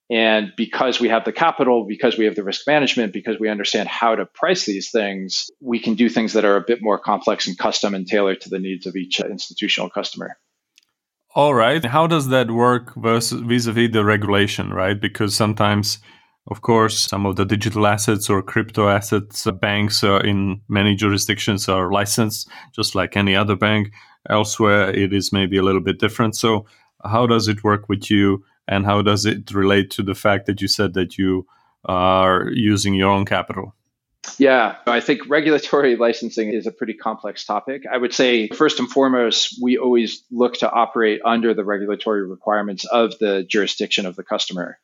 And 0.08 0.52
because 0.56 1.00
we 1.00 1.08
have 1.08 1.24
the 1.24 1.32
capital, 1.32 1.84
because 1.84 2.16
we 2.16 2.26
have 2.26 2.36
the 2.36 2.44
risk 2.44 2.66
management, 2.66 3.12
because 3.12 3.40
we 3.40 3.48
understand 3.48 3.88
how 3.88 4.14
to 4.14 4.26
price 4.26 4.64
these 4.64 4.90
things, 4.90 5.50
we 5.60 5.80
can 5.80 5.94
do 5.94 6.08
things 6.08 6.34
that 6.34 6.44
are 6.44 6.56
a 6.56 6.60
bit 6.60 6.80
more 6.80 6.98
complex 6.98 7.48
and 7.48 7.58
custom 7.58 7.94
and 7.94 8.06
tailored 8.06 8.42
to 8.42 8.50
the 8.50 8.60
needs 8.60 8.86
of 8.86 8.94
each 8.94 9.18
institutional 9.18 9.90
customer. 9.90 10.36
All 11.36 11.52
right. 11.54 11.84
How 11.84 12.06
does 12.06 12.28
that 12.28 12.50
work 12.50 12.94
versus 12.96 13.42
vis-a-vis 13.42 13.92
the 13.92 14.06
regulation, 14.06 14.70
right? 14.70 14.98
Because 14.98 15.36
sometimes, 15.36 15.98
of 16.46 16.62
course, 16.62 16.98
some 16.98 17.26
of 17.26 17.36
the 17.36 17.44
digital 17.44 17.86
assets 17.86 18.30
or 18.30 18.40
crypto 18.42 18.88
assets, 18.88 19.46
uh, 19.46 19.52
banks 19.52 20.02
uh, 20.02 20.20
in 20.20 20.62
many 20.70 20.94
jurisdictions 20.96 21.68
are 21.68 21.92
licensed, 21.92 22.48
just 22.74 22.94
like 22.94 23.18
any 23.18 23.36
other 23.36 23.54
bank. 23.54 23.92
Elsewhere, 24.30 24.88
it 24.90 25.12
is 25.12 25.30
maybe 25.30 25.58
a 25.58 25.62
little 25.62 25.82
bit 25.82 25.98
different. 26.00 26.36
So, 26.36 26.64
how 27.04 27.26
does 27.26 27.48
it 27.48 27.62
work 27.62 27.86
with 27.90 28.10
you, 28.10 28.42
and 28.66 28.86
how 28.86 29.02
does 29.02 29.26
it 29.26 29.52
relate 29.52 29.90
to 29.90 30.02
the 30.02 30.14
fact 30.14 30.46
that 30.46 30.62
you 30.62 30.68
said 30.68 30.94
that 30.94 31.18
you 31.18 31.46
are 31.84 32.48
using 32.50 32.94
your 32.94 33.10
own 33.10 33.26
capital? 33.26 33.75
Yeah, 34.38 34.76
I 34.86 35.00
think 35.00 35.28
regulatory 35.28 35.96
licensing 35.96 36.52
is 36.52 36.66
a 36.66 36.72
pretty 36.72 36.94
complex 36.94 37.44
topic. 37.44 37.82
I 37.90 37.96
would 37.96 38.12
say, 38.12 38.48
first 38.48 38.78
and 38.78 38.88
foremost, 38.88 39.58
we 39.62 39.78
always 39.78 40.24
look 40.30 40.54
to 40.58 40.70
operate 40.70 41.20
under 41.24 41.54
the 41.54 41.64
regulatory 41.64 42.26
requirements 42.26 42.84
of 42.84 43.18
the 43.18 43.44
jurisdiction 43.48 44.06
of 44.06 44.16
the 44.16 44.24
customer. 44.24 44.78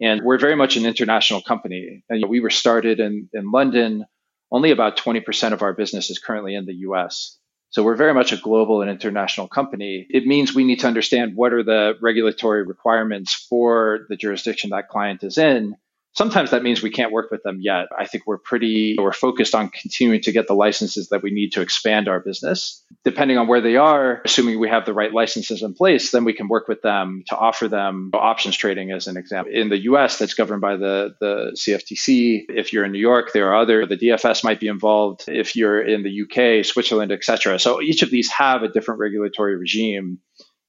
And 0.00 0.22
we're 0.22 0.38
very 0.38 0.56
much 0.56 0.76
an 0.76 0.86
international 0.86 1.42
company. 1.42 2.04
And 2.08 2.28
we 2.28 2.40
were 2.40 2.50
started 2.50 3.00
in, 3.00 3.28
in 3.32 3.50
London. 3.50 4.06
Only 4.50 4.70
about 4.70 4.96
20% 4.96 5.52
of 5.52 5.62
our 5.62 5.72
business 5.74 6.10
is 6.10 6.18
currently 6.18 6.54
in 6.54 6.66
the 6.66 6.74
US. 6.74 7.36
So 7.70 7.82
we're 7.82 7.96
very 7.96 8.14
much 8.14 8.32
a 8.32 8.36
global 8.36 8.80
and 8.80 8.90
international 8.90 9.46
company. 9.46 10.06
It 10.08 10.24
means 10.24 10.54
we 10.54 10.64
need 10.64 10.80
to 10.80 10.86
understand 10.86 11.36
what 11.36 11.52
are 11.52 11.62
the 11.62 11.94
regulatory 12.00 12.62
requirements 12.62 13.34
for 13.34 14.06
the 14.08 14.16
jurisdiction 14.16 14.70
that 14.70 14.88
client 14.88 15.22
is 15.22 15.36
in 15.36 15.76
Sometimes 16.18 16.50
that 16.50 16.64
means 16.64 16.82
we 16.82 16.90
can't 16.90 17.12
work 17.12 17.30
with 17.30 17.44
them 17.44 17.58
yet. 17.60 17.86
I 17.96 18.04
think 18.04 18.24
we're 18.26 18.38
pretty, 18.38 18.96
we're 18.98 19.12
focused 19.12 19.54
on 19.54 19.68
continuing 19.68 20.20
to 20.22 20.32
get 20.32 20.48
the 20.48 20.52
licenses 20.52 21.10
that 21.10 21.22
we 21.22 21.30
need 21.30 21.52
to 21.52 21.60
expand 21.60 22.08
our 22.08 22.18
business. 22.18 22.84
Depending 23.04 23.38
on 23.38 23.46
where 23.46 23.60
they 23.60 23.76
are, 23.76 24.20
assuming 24.24 24.58
we 24.58 24.68
have 24.68 24.84
the 24.84 24.92
right 24.92 25.14
licenses 25.14 25.62
in 25.62 25.74
place, 25.74 26.10
then 26.10 26.24
we 26.24 26.32
can 26.32 26.48
work 26.48 26.66
with 26.66 26.82
them 26.82 27.22
to 27.28 27.36
offer 27.36 27.68
them 27.68 28.10
options 28.14 28.56
trading 28.56 28.90
as 28.90 29.06
an 29.06 29.16
example. 29.16 29.52
In 29.54 29.68
the 29.68 29.78
US, 29.92 30.18
that's 30.18 30.34
governed 30.34 30.60
by 30.60 30.74
the, 30.74 31.14
the 31.20 31.56
CFTC. 31.56 32.46
If 32.48 32.72
you're 32.72 32.84
in 32.84 32.90
New 32.90 32.98
York, 32.98 33.32
there 33.32 33.52
are 33.52 33.56
other, 33.62 33.86
the 33.86 33.96
DFS 33.96 34.42
might 34.42 34.58
be 34.58 34.66
involved. 34.66 35.26
If 35.28 35.54
you're 35.54 35.80
in 35.80 36.02
the 36.02 36.22
UK, 36.22 36.66
Switzerland, 36.66 37.12
etc. 37.12 37.60
So 37.60 37.80
each 37.80 38.02
of 38.02 38.10
these 38.10 38.28
have 38.32 38.64
a 38.64 38.68
different 38.68 38.98
regulatory 38.98 39.56
regime. 39.56 40.18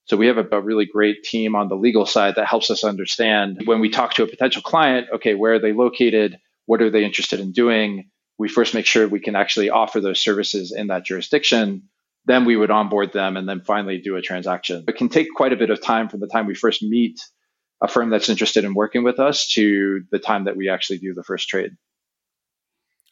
So 0.10 0.18
we 0.18 0.26
have 0.26 0.40
a, 0.40 0.48
a, 0.52 0.60
really 0.60 0.88
great 0.88 1.24
team 1.24 1.56
on 1.56 1.70
the 1.70 1.76
legal 1.76 2.08
side 2.08 2.36
that 2.36 2.48
helps 2.48 2.72
us 2.72 2.84
understand 2.84 3.62
when 3.66 3.80
we 3.80 3.90
talk 3.90 4.16
to 4.16 4.24
a 4.24 4.28
potential 4.28 4.64
client, 4.64 5.08
okay, 5.14 5.36
where 5.36 5.54
are 5.54 5.60
they 5.60 5.72
located? 5.72 6.40
What 6.66 6.82
are 6.82 6.90
they 6.90 7.06
interested 7.06 7.40
in 7.40 7.52
doing? 7.52 8.10
We 8.40 8.50
first 8.50 8.74
make 8.74 8.88
sure 8.88 9.08
we 9.08 9.20
can 9.20 9.36
actually 9.36 9.70
offer 9.70 10.02
those 10.02 10.20
services 10.20 10.72
in 10.72 10.88
that 10.88 11.06
jurisdiction. 11.06 11.84
Then 12.26 12.46
we 12.46 12.56
would 12.56 12.72
onboard 12.72 13.14
them 13.14 13.38
and 13.38 13.48
then 13.48 13.62
finally 13.62 14.00
do 14.00 14.16
a 14.16 14.22
transaction. 14.22 14.86
It 14.88 14.98
can 14.98 15.10
take 15.10 15.28
quite 15.36 15.54
a 15.54 15.58
bit 15.58 15.70
of 15.70 15.80
time 15.80 16.10
from 16.10 16.22
the 16.22 16.28
time 16.28 16.48
we 16.48 16.56
first 16.56 16.82
meet 16.82 17.20
a 17.82 17.88
firm 17.88 18.10
that's 18.10 18.30
interested 18.30 18.66
in 18.66 18.74
working 18.74 19.04
with 19.04 19.20
us 19.20 19.48
to 19.54 20.02
the 20.12 20.20
time 20.20 20.46
that 20.46 20.58
we 20.58 20.70
actually 20.70 21.00
do 21.00 21.14
the 21.14 21.24
first 21.24 21.48
trade. 21.50 21.72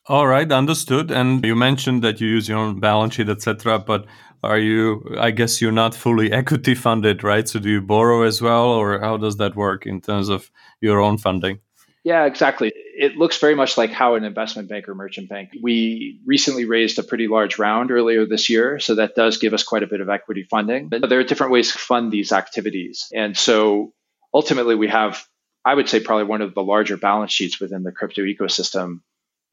All 0.10 0.26
right, 0.26 0.50
understood. 0.50 1.12
And 1.12 1.44
you 1.44 1.54
mentioned 1.54 2.02
that 2.04 2.22
you 2.22 2.28
use 2.28 2.48
your 2.48 2.60
own 2.60 2.80
balance 2.80 3.16
sheet, 3.16 3.28
etc. 3.28 3.80
But 3.80 4.06
are 4.42 4.58
you? 4.58 5.04
I 5.20 5.32
guess 5.32 5.62
you're 5.62 5.74
not 5.74 5.94
fully 5.94 6.32
equity 6.42 6.76
funded, 6.76 7.24
right? 7.24 7.48
So 7.48 7.60
do 7.60 7.70
you 7.70 7.82
borrow 7.82 8.24
as 8.24 8.42
well, 8.42 8.68
or 8.68 9.00
how 9.00 9.18
does 9.18 9.36
that 9.38 9.56
work 9.56 9.86
in 9.86 10.00
terms 10.00 10.30
of 10.30 10.50
your 10.80 11.02
own 11.02 11.18
funding? 11.18 11.60
Yeah, 12.06 12.24
exactly. 12.24 12.72
It 12.74 13.18
looks 13.18 13.38
very 13.38 13.54
much 13.54 13.78
like 13.78 13.92
how 13.92 14.16
an 14.16 14.24
investment 14.24 14.70
bank 14.70 14.88
or 14.88 14.96
merchant 14.96 15.28
bank. 15.28 15.50
We 15.62 16.22
recently 16.26 16.64
raised 16.64 16.98
a 17.00 17.04
pretty 17.04 17.28
large 17.28 17.60
round 17.60 17.92
earlier 17.92 18.26
this 18.26 18.50
year, 18.50 18.80
so 18.80 18.96
that 18.96 19.14
does 19.14 19.40
give 19.40 19.54
us 19.54 19.64
quite 19.64 19.84
a 19.84 19.88
bit 19.88 20.00
of 20.00 20.10
equity 20.10 20.44
funding. 20.50 20.88
But 20.88 21.10
there 21.10 21.20
are 21.20 21.26
different 21.26 21.52
ways 21.52 21.74
to 21.74 21.80
fund 21.80 22.14
these 22.14 22.32
activities, 22.32 23.10
and 23.14 23.36
so 23.36 23.92
ultimately 24.34 24.76
we 24.76 24.88
have, 24.88 25.22
I 25.66 25.74
would 25.74 25.90
say, 25.90 26.00
probably 26.00 26.24
one 26.24 26.42
of 26.42 26.54
the 26.54 26.64
larger 26.64 26.96
balance 26.96 27.34
sheets 27.34 27.60
within 27.60 27.84
the 27.84 27.92
crypto 27.92 28.22
ecosystem 28.22 29.02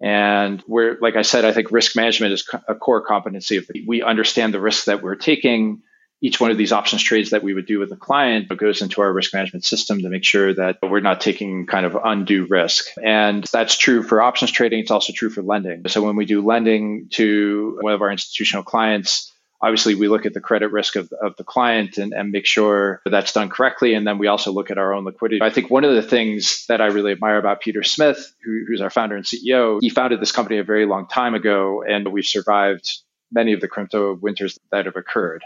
and 0.00 0.62
we're, 0.66 0.98
like 1.00 1.16
I 1.16 1.22
said, 1.22 1.44
I 1.44 1.52
think 1.52 1.70
risk 1.70 1.96
management 1.96 2.32
is 2.32 2.48
a 2.68 2.74
core 2.74 3.02
competency 3.02 3.58
the, 3.58 3.84
we 3.86 4.02
understand 4.02 4.52
the 4.52 4.60
risk 4.60 4.86
that 4.86 5.02
we're 5.02 5.14
taking. 5.14 5.82
Each 6.20 6.40
one 6.40 6.50
of 6.50 6.56
these 6.56 6.72
options 6.72 7.02
trades 7.02 7.30
that 7.30 7.42
we 7.42 7.52
would 7.52 7.66
do 7.66 7.78
with 7.78 7.92
a 7.92 7.96
client 7.96 8.48
goes 8.56 8.80
into 8.80 9.02
our 9.02 9.12
risk 9.12 9.34
management 9.34 9.64
system 9.64 10.00
to 10.00 10.08
make 10.08 10.24
sure 10.24 10.54
that 10.54 10.78
we're 10.82 11.00
not 11.00 11.20
taking 11.20 11.66
kind 11.66 11.84
of 11.84 11.98
undue 12.02 12.46
risk. 12.48 12.86
And 13.02 13.44
that's 13.52 13.76
true 13.76 14.02
for 14.02 14.22
options 14.22 14.50
trading. 14.50 14.80
It's 14.80 14.90
also 14.90 15.12
true 15.12 15.28
for 15.28 15.42
lending. 15.42 15.86
So 15.88 16.02
when 16.02 16.16
we 16.16 16.24
do 16.24 16.40
lending 16.40 17.08
to 17.10 17.78
one 17.82 17.92
of 17.92 18.00
our 18.00 18.10
institutional 18.10 18.64
clients, 18.64 19.33
obviously 19.64 19.94
we 19.94 20.08
look 20.08 20.26
at 20.26 20.34
the 20.34 20.40
credit 20.40 20.68
risk 20.68 20.94
of, 20.94 21.10
of 21.22 21.36
the 21.36 21.44
client 21.44 21.96
and, 21.96 22.12
and 22.12 22.30
make 22.30 22.44
sure 22.44 23.00
that 23.04 23.10
that's 23.10 23.32
done 23.32 23.48
correctly. 23.48 23.94
And 23.94 24.06
then 24.06 24.18
we 24.18 24.26
also 24.26 24.52
look 24.52 24.70
at 24.70 24.76
our 24.76 24.92
own 24.92 25.04
liquidity. 25.06 25.40
I 25.42 25.48
think 25.48 25.70
one 25.70 25.84
of 25.84 25.94
the 25.94 26.02
things 26.02 26.66
that 26.68 26.82
I 26.82 26.86
really 26.86 27.12
admire 27.12 27.38
about 27.38 27.62
Peter 27.62 27.82
Smith, 27.82 28.34
who, 28.44 28.64
who's 28.68 28.82
our 28.82 28.90
founder 28.90 29.16
and 29.16 29.24
CEO, 29.24 29.78
he 29.80 29.88
founded 29.88 30.20
this 30.20 30.32
company 30.32 30.58
a 30.58 30.64
very 30.64 30.84
long 30.84 31.06
time 31.08 31.34
ago, 31.34 31.82
and 31.82 32.06
we've 32.08 32.26
survived 32.26 32.90
many 33.32 33.54
of 33.54 33.62
the 33.62 33.68
crypto 33.68 34.14
winters 34.14 34.58
that 34.70 34.84
have 34.84 34.96
occurred. 34.96 35.42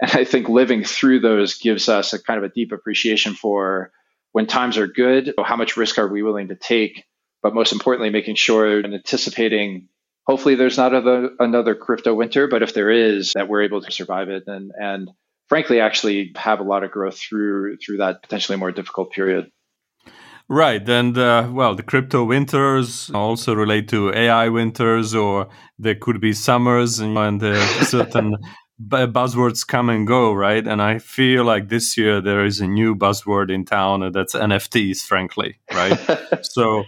And 0.00 0.12
I 0.12 0.24
think 0.24 0.48
living 0.48 0.84
through 0.84 1.20
those 1.20 1.58
gives 1.58 1.88
us 1.88 2.12
a 2.14 2.22
kind 2.22 2.38
of 2.38 2.44
a 2.44 2.54
deep 2.54 2.72
appreciation 2.72 3.34
for 3.34 3.92
when 4.32 4.46
times 4.46 4.78
are 4.78 4.86
good, 4.86 5.34
how 5.42 5.56
much 5.56 5.76
risk 5.76 5.98
are 5.98 6.08
we 6.08 6.22
willing 6.22 6.48
to 6.48 6.54
take? 6.54 7.04
But 7.42 7.54
most 7.54 7.72
importantly, 7.72 8.10
making 8.10 8.36
sure 8.36 8.78
and 8.78 8.94
anticipating 8.94 9.88
hopefully 10.28 10.54
there's 10.54 10.76
not 10.76 10.92
a, 10.94 11.30
another 11.40 11.74
crypto 11.74 12.14
winter, 12.14 12.46
but 12.46 12.62
if 12.62 12.74
there 12.74 12.90
is, 12.90 13.32
that 13.32 13.48
we're 13.48 13.62
able 13.62 13.80
to 13.80 13.90
survive 13.90 14.28
it 14.28 14.44
and 14.46 14.70
and 14.78 15.10
frankly 15.48 15.80
actually 15.80 16.32
have 16.36 16.60
a 16.60 16.62
lot 16.62 16.84
of 16.84 16.90
growth 16.90 17.18
through 17.18 17.78
through 17.78 17.96
that 17.96 18.22
potentially 18.22 18.58
more 18.58 18.70
difficult 18.70 19.10
period. 19.10 19.50
Right, 20.50 20.86
and 20.88 21.16
uh, 21.18 21.48
well, 21.52 21.74
the 21.74 21.82
crypto 21.82 22.24
winters 22.24 23.10
also 23.10 23.54
relate 23.54 23.88
to 23.88 24.14
AI 24.14 24.48
winters, 24.48 25.14
or 25.14 25.48
there 25.78 25.94
could 25.94 26.22
be 26.22 26.32
summers, 26.32 27.00
and, 27.00 27.18
and 27.18 27.42
uh, 27.42 27.84
certain 27.84 28.34
buzzwords 28.80 29.66
come 29.66 29.90
and 29.90 30.06
go, 30.06 30.32
right? 30.32 30.66
And 30.66 30.80
I 30.80 31.00
feel 31.00 31.44
like 31.44 31.68
this 31.68 31.98
year 31.98 32.22
there 32.22 32.46
is 32.46 32.60
a 32.60 32.66
new 32.66 32.94
buzzword 32.94 33.50
in 33.50 33.66
town, 33.66 34.02
and 34.02 34.14
that's 34.14 34.34
NFTs, 34.34 35.02
frankly, 35.02 35.58
right? 35.70 35.98
so 36.42 36.84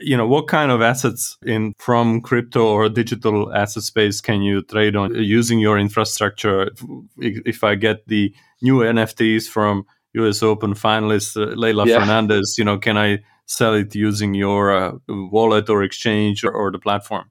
you 0.00 0.16
know 0.16 0.26
what 0.26 0.48
kind 0.48 0.70
of 0.70 0.80
assets 0.80 1.36
in 1.44 1.74
from 1.78 2.20
crypto 2.20 2.66
or 2.66 2.88
digital 2.88 3.52
asset 3.52 3.82
space 3.82 4.20
can 4.20 4.42
you 4.42 4.62
trade 4.62 4.96
on 4.96 5.14
using 5.14 5.58
your 5.58 5.78
infrastructure 5.78 6.70
if, 7.18 7.42
if 7.46 7.64
i 7.64 7.74
get 7.74 8.06
the 8.06 8.32
new 8.60 8.78
nfts 8.78 9.48
from 9.48 9.84
us 10.14 10.42
open 10.42 10.74
finalist 10.74 11.36
uh, 11.36 11.54
leylah 11.56 11.86
yeah. 11.86 11.98
fernandez 11.98 12.54
you 12.58 12.64
know 12.64 12.78
can 12.78 12.96
i 12.96 13.18
sell 13.46 13.74
it 13.74 13.94
using 13.94 14.34
your 14.34 14.74
uh, 14.74 14.92
wallet 15.08 15.68
or 15.68 15.82
exchange 15.82 16.44
or, 16.44 16.52
or 16.52 16.70
the 16.70 16.78
platform 16.78 17.28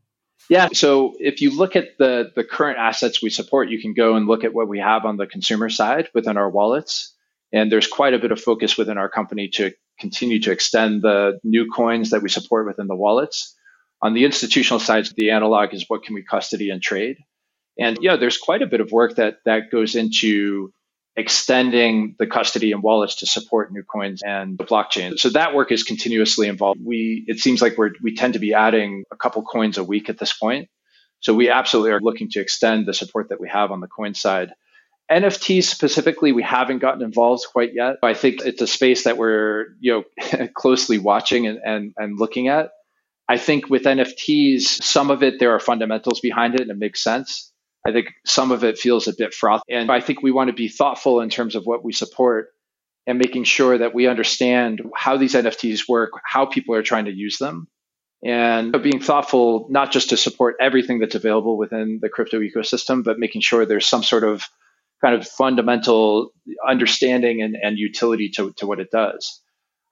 yeah. 0.50 0.68
So 0.74 1.14
if 1.18 1.42
you 1.42 1.56
look 1.56 1.78
at 1.78 1.98
the 1.98 2.30
the 2.36 2.44
current 2.44 2.78
assets 2.78 3.22
we 3.22 3.30
support, 3.30 3.70
you 3.70 3.80
can 3.80 3.94
go 3.94 4.16
and 4.18 4.28
look 4.28 4.44
at 4.44 4.54
what 4.54 4.68
we 4.68 4.80
have 4.80 5.06
on 5.06 5.16
the 5.16 5.26
consumer 5.26 5.70
side 5.70 6.10
within 6.14 6.36
our 6.36 6.50
wallets. 6.50 7.16
And 7.54 7.72
there's 7.72 7.88
quite 7.88 8.14
a 8.14 8.20
bit 8.20 8.34
of 8.34 8.42
focus 8.42 8.78
within 8.78 8.98
our 8.98 9.08
company 9.08 9.48
to 9.54 9.72
continue 10.02 10.42
to 10.42 10.52
extend 10.52 11.02
the 11.02 11.40
new 11.44 11.68
coins 11.70 12.10
that 12.10 12.22
we 12.22 12.30
support 12.30 12.68
within 12.68 12.88
the 12.88 12.96
wallets. 12.96 13.56
On 14.02 14.14
the 14.14 14.26
institutional 14.26 14.80
side, 14.80 15.08
the 15.16 15.32
analog 15.32 15.74
is 15.74 15.86
what 15.88 16.04
can 16.04 16.16
we 16.16 16.24
custody 16.24 16.70
and 16.72 16.82
trade. 16.82 17.18
And 17.80 17.98
yeah, 18.02 18.18
there's 18.18 18.38
quite 18.38 18.62
a 18.62 18.68
bit 18.68 18.82
of 18.82 18.92
work 18.92 19.16
that 19.16 19.38
that 19.46 19.72
goes 19.72 19.96
into 19.96 20.74
extending 21.16 22.16
the 22.20 22.28
custody 22.28 22.72
and 22.72 22.82
wallets 22.82 23.16
to 23.18 23.26
support 23.26 23.72
new 23.72 23.84
coins 23.84 24.22
and 24.26 24.58
the 24.58 24.64
blockchain. 24.64 25.20
So 25.20 25.30
that 25.30 25.54
work 25.54 25.72
is 25.72 25.84
continuously 25.84 26.48
involved. 26.48 26.80
We 26.84 27.24
it 27.28 27.40
seems 27.40 27.62
like 27.62 27.78
we're 27.78 27.92
we 28.02 28.16
tend 28.16 28.34
to 28.34 28.40
be 28.40 28.54
adding 28.54 29.04
a 29.12 29.16
couple 29.16 29.44
coins 29.44 29.78
a 29.78 29.84
week 29.84 30.10
at 30.10 30.18
this 30.18 30.34
point. 30.34 30.70
So 31.20 31.34
we 31.34 31.50
absolutely 31.50 31.92
are 31.92 32.00
looking 32.02 32.30
to 32.32 32.40
extend 32.40 32.88
the 32.88 32.94
support 32.94 33.30
that 33.30 33.40
we 33.40 33.50
have 33.50 33.72
on 33.72 33.80
the 33.80 33.88
coin 33.88 34.16
side. 34.16 34.54
NFTs 35.12 35.64
specifically, 35.64 36.32
we 36.32 36.44
haven't 36.44 36.80
gotten 36.80 37.02
involved 37.04 37.44
quite 37.52 37.74
yet. 37.74 37.98
But 38.02 38.12
I 38.12 38.14
think 38.14 38.42
it's 38.46 38.62
a 38.62 38.68
space 38.68 39.04
that 39.04 39.18
we're 39.18 39.68
you 39.80 40.06
know 40.30 40.48
closely 40.56 40.98
watching 40.98 41.48
and, 41.48 41.60
and, 41.64 41.94
and 41.98 42.20
looking 42.20 42.48
at. 42.48 42.72
I 43.28 43.38
think 43.38 43.70
with 43.70 43.84
NFTs, 43.84 44.62
some 44.62 45.12
of 45.12 45.24
it 45.24 45.40
there 45.40 45.54
are 45.54 45.60
fundamentals 45.60 46.20
behind 46.20 46.56
it 46.56 46.62
and 46.62 46.72
it 46.72 46.78
makes 46.78 47.04
sense. 47.04 47.52
I 47.86 47.92
think 47.92 48.14
some 48.26 48.52
of 48.52 48.64
it 48.64 48.78
feels 48.78 49.08
a 49.08 49.14
bit 49.18 49.34
frothy. 49.34 49.64
And 49.70 49.92
I 49.92 50.02
think 50.02 50.22
we 50.22 50.32
want 50.32 50.50
to 50.50 50.54
be 50.54 50.68
thoughtful 50.68 51.22
in 51.22 51.30
terms 51.30 51.56
of 51.56 51.66
what 51.66 51.84
we 51.84 51.94
support 51.94 52.50
and 53.08 53.18
making 53.18 53.46
sure 53.46 53.78
that 53.78 53.96
we 53.96 54.08
understand 54.08 54.82
how 54.96 55.18
these 55.18 55.34
NFTs 55.34 55.90
work, 55.90 56.12
how 56.24 56.46
people 56.46 56.76
are 56.76 56.84
trying 56.84 57.06
to 57.06 57.12
use 57.12 57.38
them, 57.38 57.68
and 58.24 58.72
being 58.84 59.00
thoughtful 59.00 59.68
not 59.70 59.92
just 59.92 60.10
to 60.10 60.18
support 60.18 60.58
everything 60.62 61.00
that's 61.00 61.16
available 61.16 61.58
within 61.58 62.00
the 62.02 62.10
crypto 62.10 62.40
ecosystem, 62.40 63.04
but 63.04 63.18
making 63.18 63.42
sure 63.42 63.66
there's 63.66 63.88
some 63.88 64.04
sort 64.04 64.24
of 64.24 64.44
kind 65.02 65.16
of 65.16 65.28
fundamental 65.28 66.32
understanding 66.68 67.42
and, 67.42 67.56
and 67.62 67.78
utility 67.78 68.30
to, 68.30 68.54
to 68.58 68.68
what 68.68 68.80
it 68.80 68.90
does. 68.92 69.42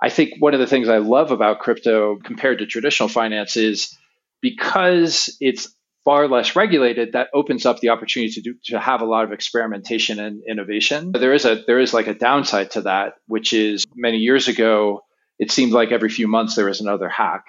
I 0.02 0.10
think 0.10 0.34
one 0.40 0.54
of 0.54 0.60
the 0.60 0.68
things 0.68 0.88
I 0.88 1.00
love 1.00 1.32
about 1.32 1.60
crypto 1.60 2.18
compared 2.24 2.60
to 2.60 2.66
traditional 2.66 3.10
finance 3.10 3.58
is 3.58 3.98
because 4.42 5.36
it's 5.42 5.74
far 6.06 6.28
less 6.28 6.56
regulated, 6.56 7.14
that 7.14 7.28
opens 7.34 7.66
up 7.66 7.80
the 7.80 7.90
opportunity 7.90 8.32
to 8.34 8.42
do, 8.42 8.56
to 8.66 8.80
have 8.80 9.02
a 9.02 9.06
lot 9.06 9.26
of 9.26 9.34
experimentation 9.34 10.20
and 10.20 10.42
innovation. 10.48 11.12
But 11.12 11.20
there 11.20 11.34
is 11.34 11.46
a 11.46 11.64
there 11.68 11.80
is 11.80 11.94
like 11.94 12.08
a 12.08 12.14
downside 12.14 12.72
to 12.72 12.82
that, 12.82 13.16
which 13.28 13.52
is 13.52 13.86
many 13.96 14.18
years 14.18 14.48
ago, 14.48 15.02
it 15.38 15.52
seemed 15.52 15.74
like 15.74 15.92
every 15.92 16.10
few 16.10 16.28
months 16.28 16.56
there 16.56 16.66
was 16.66 16.82
another 16.82 17.10
hack 17.10 17.44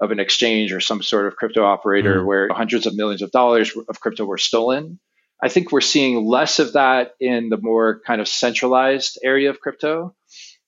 of 0.00 0.10
an 0.10 0.20
exchange 0.20 0.72
or 0.72 0.80
some 0.80 1.02
sort 1.02 1.26
of 1.26 1.36
crypto 1.36 1.64
operator 1.64 2.20
mm. 2.20 2.26
where 2.26 2.48
hundreds 2.52 2.86
of 2.86 2.94
millions 2.94 3.22
of 3.22 3.30
dollars 3.30 3.74
of 3.88 4.00
crypto 4.00 4.24
were 4.24 4.38
stolen. 4.38 5.00
I 5.42 5.48
think 5.48 5.70
we're 5.70 5.80
seeing 5.82 6.26
less 6.26 6.58
of 6.58 6.72
that 6.74 7.12
in 7.20 7.50
the 7.50 7.58
more 7.60 8.00
kind 8.06 8.20
of 8.20 8.28
centralized 8.28 9.18
area 9.22 9.50
of 9.50 9.60
crypto. 9.60 10.14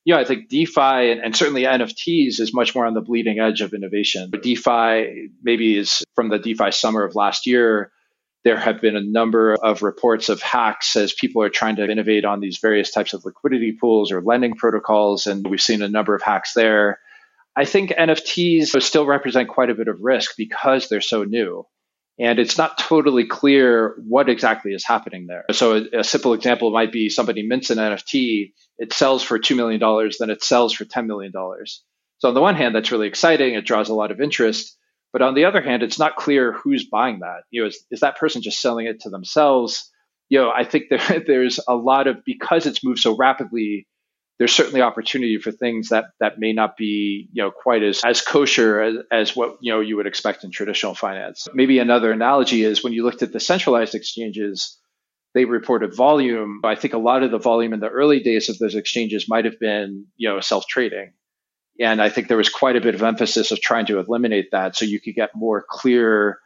Yeah, 0.05 0.19
I 0.19 0.25
think 0.25 0.49
DeFi 0.49 1.11
and, 1.11 1.21
and, 1.21 1.37
certainly 1.37 1.63
NFTs 1.63 2.41
is 2.41 2.55
much 2.55 2.75
more 2.75 2.87
on 2.87 2.95
the 2.95 3.01
bleeding 3.01 3.41
edge 3.41 3.61
of 3.61 3.75
innovation. 3.75 4.31
But 4.31 4.43
DeFi 4.43 5.31
maybe 5.43 5.77
is 5.77 6.03
from 6.15 6.29
the 6.31 6.39
DeFi 6.39 6.71
summer 6.71 7.05
of 7.05 7.15
last 7.15 7.47
year. 7.47 7.93
There 8.45 8.59
have 8.59 8.81
been 8.81 8.97
a 8.97 9.03
number 9.03 9.55
of 9.55 9.83
reports 9.83 10.29
of 10.29 10.41
hacks 10.41 10.97
as 10.97 11.13
people 11.13 11.43
are 11.43 11.51
trying 11.51 11.77
to 11.77 11.91
innovate 11.91 12.25
on 12.25 12.41
these 12.41 12.59
various 12.59 12.91
types 12.91 13.13
of 13.13 13.25
liquidity 13.25 13.73
pools 13.79 14.13
or 14.13 14.23
lending 14.23 14.55
protocols. 14.55 15.27
And 15.27 15.47
we've 15.47 15.61
seen 15.61 15.83
a 15.83 15.89
number 15.89 16.15
of 16.15 16.23
hacks 16.23 16.55
there. 16.55 17.01
I 17.57 17.65
think 17.65 17.91
NFTs 17.91 18.81
still 18.81 19.05
represent 19.05 19.49
quite 19.49 19.69
a 19.69 19.75
bit 19.75 19.89
of 19.89 20.01
risk 20.01 20.37
because 20.39 20.89
they're 20.89 21.01
so 21.01 21.25
new. 21.25 21.67
And 22.21 22.41
it's 22.41 22.59
not 22.59 22.79
totally 22.79 23.27
clear 23.27 23.95
what 23.99 24.29
exactly 24.29 24.73
is 24.73 24.85
happening 24.85 25.27
there. 25.29 25.45
So, 25.53 25.77
a, 25.77 26.01
a, 26.01 26.05
simple 26.05 26.35
example 26.35 26.73
might 26.73 26.91
be 26.91 27.09
somebody 27.09 27.47
mints 27.47 27.71
an 27.71 27.79
NFT, 27.79 28.53
it 28.79 28.93
sells 28.93 29.23
for 29.23 29.39
$2 29.39 29.55
million, 29.55 29.81
then 30.19 30.31
it 30.31 30.43
sells 30.43 30.73
for 30.73 30.85
$10 30.85 31.07
million. 31.07 31.33
So, 32.19 32.29
on 32.29 32.35
the 32.35 32.41
one 32.41 32.57
hand, 32.57 32.75
that's 32.75 32.91
really 32.91 33.07
exciting, 33.07 33.55
it 33.55 33.65
draws 33.65 33.89
a 33.89 33.95
lot 33.95 34.11
of 34.11 34.21
interest. 34.21 34.77
But 35.13 35.23
on 35.23 35.35
the 35.35 35.45
other 35.45 35.63
hand, 35.63 35.83
it's 35.83 35.99
not 35.99 36.17
clear 36.17 36.53
who's 36.53 36.89
buying 36.89 37.21
that. 37.21 37.43
You 37.51 37.63
know, 37.63 37.69
is, 37.69 37.85
is 37.91 38.01
that 38.01 38.19
person 38.19 38.43
just 38.43 38.61
selling 38.61 38.87
it 38.87 39.01
to 39.01 39.11
themselves? 39.11 39.91
You 40.29 40.41
know, 40.41 40.51
I 40.55 40.65
think 40.65 40.85
there, 40.91 41.23
there's 41.27 41.61
a 41.67 41.75
lot 41.75 42.07
of, 42.07 42.25
because 42.25 42.67
it's 42.67 42.85
moved 42.85 43.01
so 43.01 43.17
rapidly, 43.17 43.87
there's 44.39 44.53
certainly 44.53 44.81
opportunity 44.81 45.39
for 45.39 45.51
things 45.51 45.89
that 45.89 46.07
that 46.21 46.39
may 46.39 46.53
not 46.53 46.77
be 46.77 47.29
you 47.33 47.43
know 47.43 47.51
quite 47.51 47.83
as 47.83 48.03
as 48.05 48.21
kosher 48.21 48.81
as, 48.81 48.95
as 49.11 49.37
what 49.37 49.59
you 49.61 49.73
know 49.73 49.81
you 49.81 49.97
would 49.97 50.07
expect 50.07 50.45
in 50.45 50.51
traditional 50.51 50.95
finance. 50.95 51.49
Maybe 51.53 51.79
another 51.79 52.13
analogy 52.13 52.63
is 52.63 52.83
when 52.83 52.93
you 52.93 53.05
looked 53.05 53.23
at 53.23 53.33
the 53.33 53.41
centralized 53.41 53.95
exchanges, 53.95 54.79
they 55.35 55.45
reported 55.45 55.95
volume. 55.95 56.61
I 56.65 56.77
think 56.77 56.95
a 56.95 56.99
lot 56.99 57.23
of 57.23 57.31
the 57.31 57.39
volume 57.39 57.73
in 57.73 57.81
the 57.81 57.89
early 57.89 58.21
days 58.21 58.49
of 58.49 58.59
those 58.59 58.75
exchanges 58.75 59.29
might 59.29 59.45
have 59.45 59.59
been 59.59 60.07
you 60.17 60.29
know 60.29 60.41
self 60.41 60.67
trading, 60.67 61.13
and 61.81 62.01
I 62.01 62.09
think 62.09 62.29
there 62.29 62.37
was 62.37 62.49
quite 62.49 62.77
a 62.77 62.81
bit 62.81 62.95
of 62.95 63.03
emphasis 63.03 63.51
of 63.51 63.61
trying 63.61 63.87
to 63.87 63.99
eliminate 63.99 64.51
that 64.53 64.77
so 64.77 64.85
you 64.85 65.01
could 65.01 65.15
get 65.15 65.31
more 65.35 65.65
clear 65.69 66.39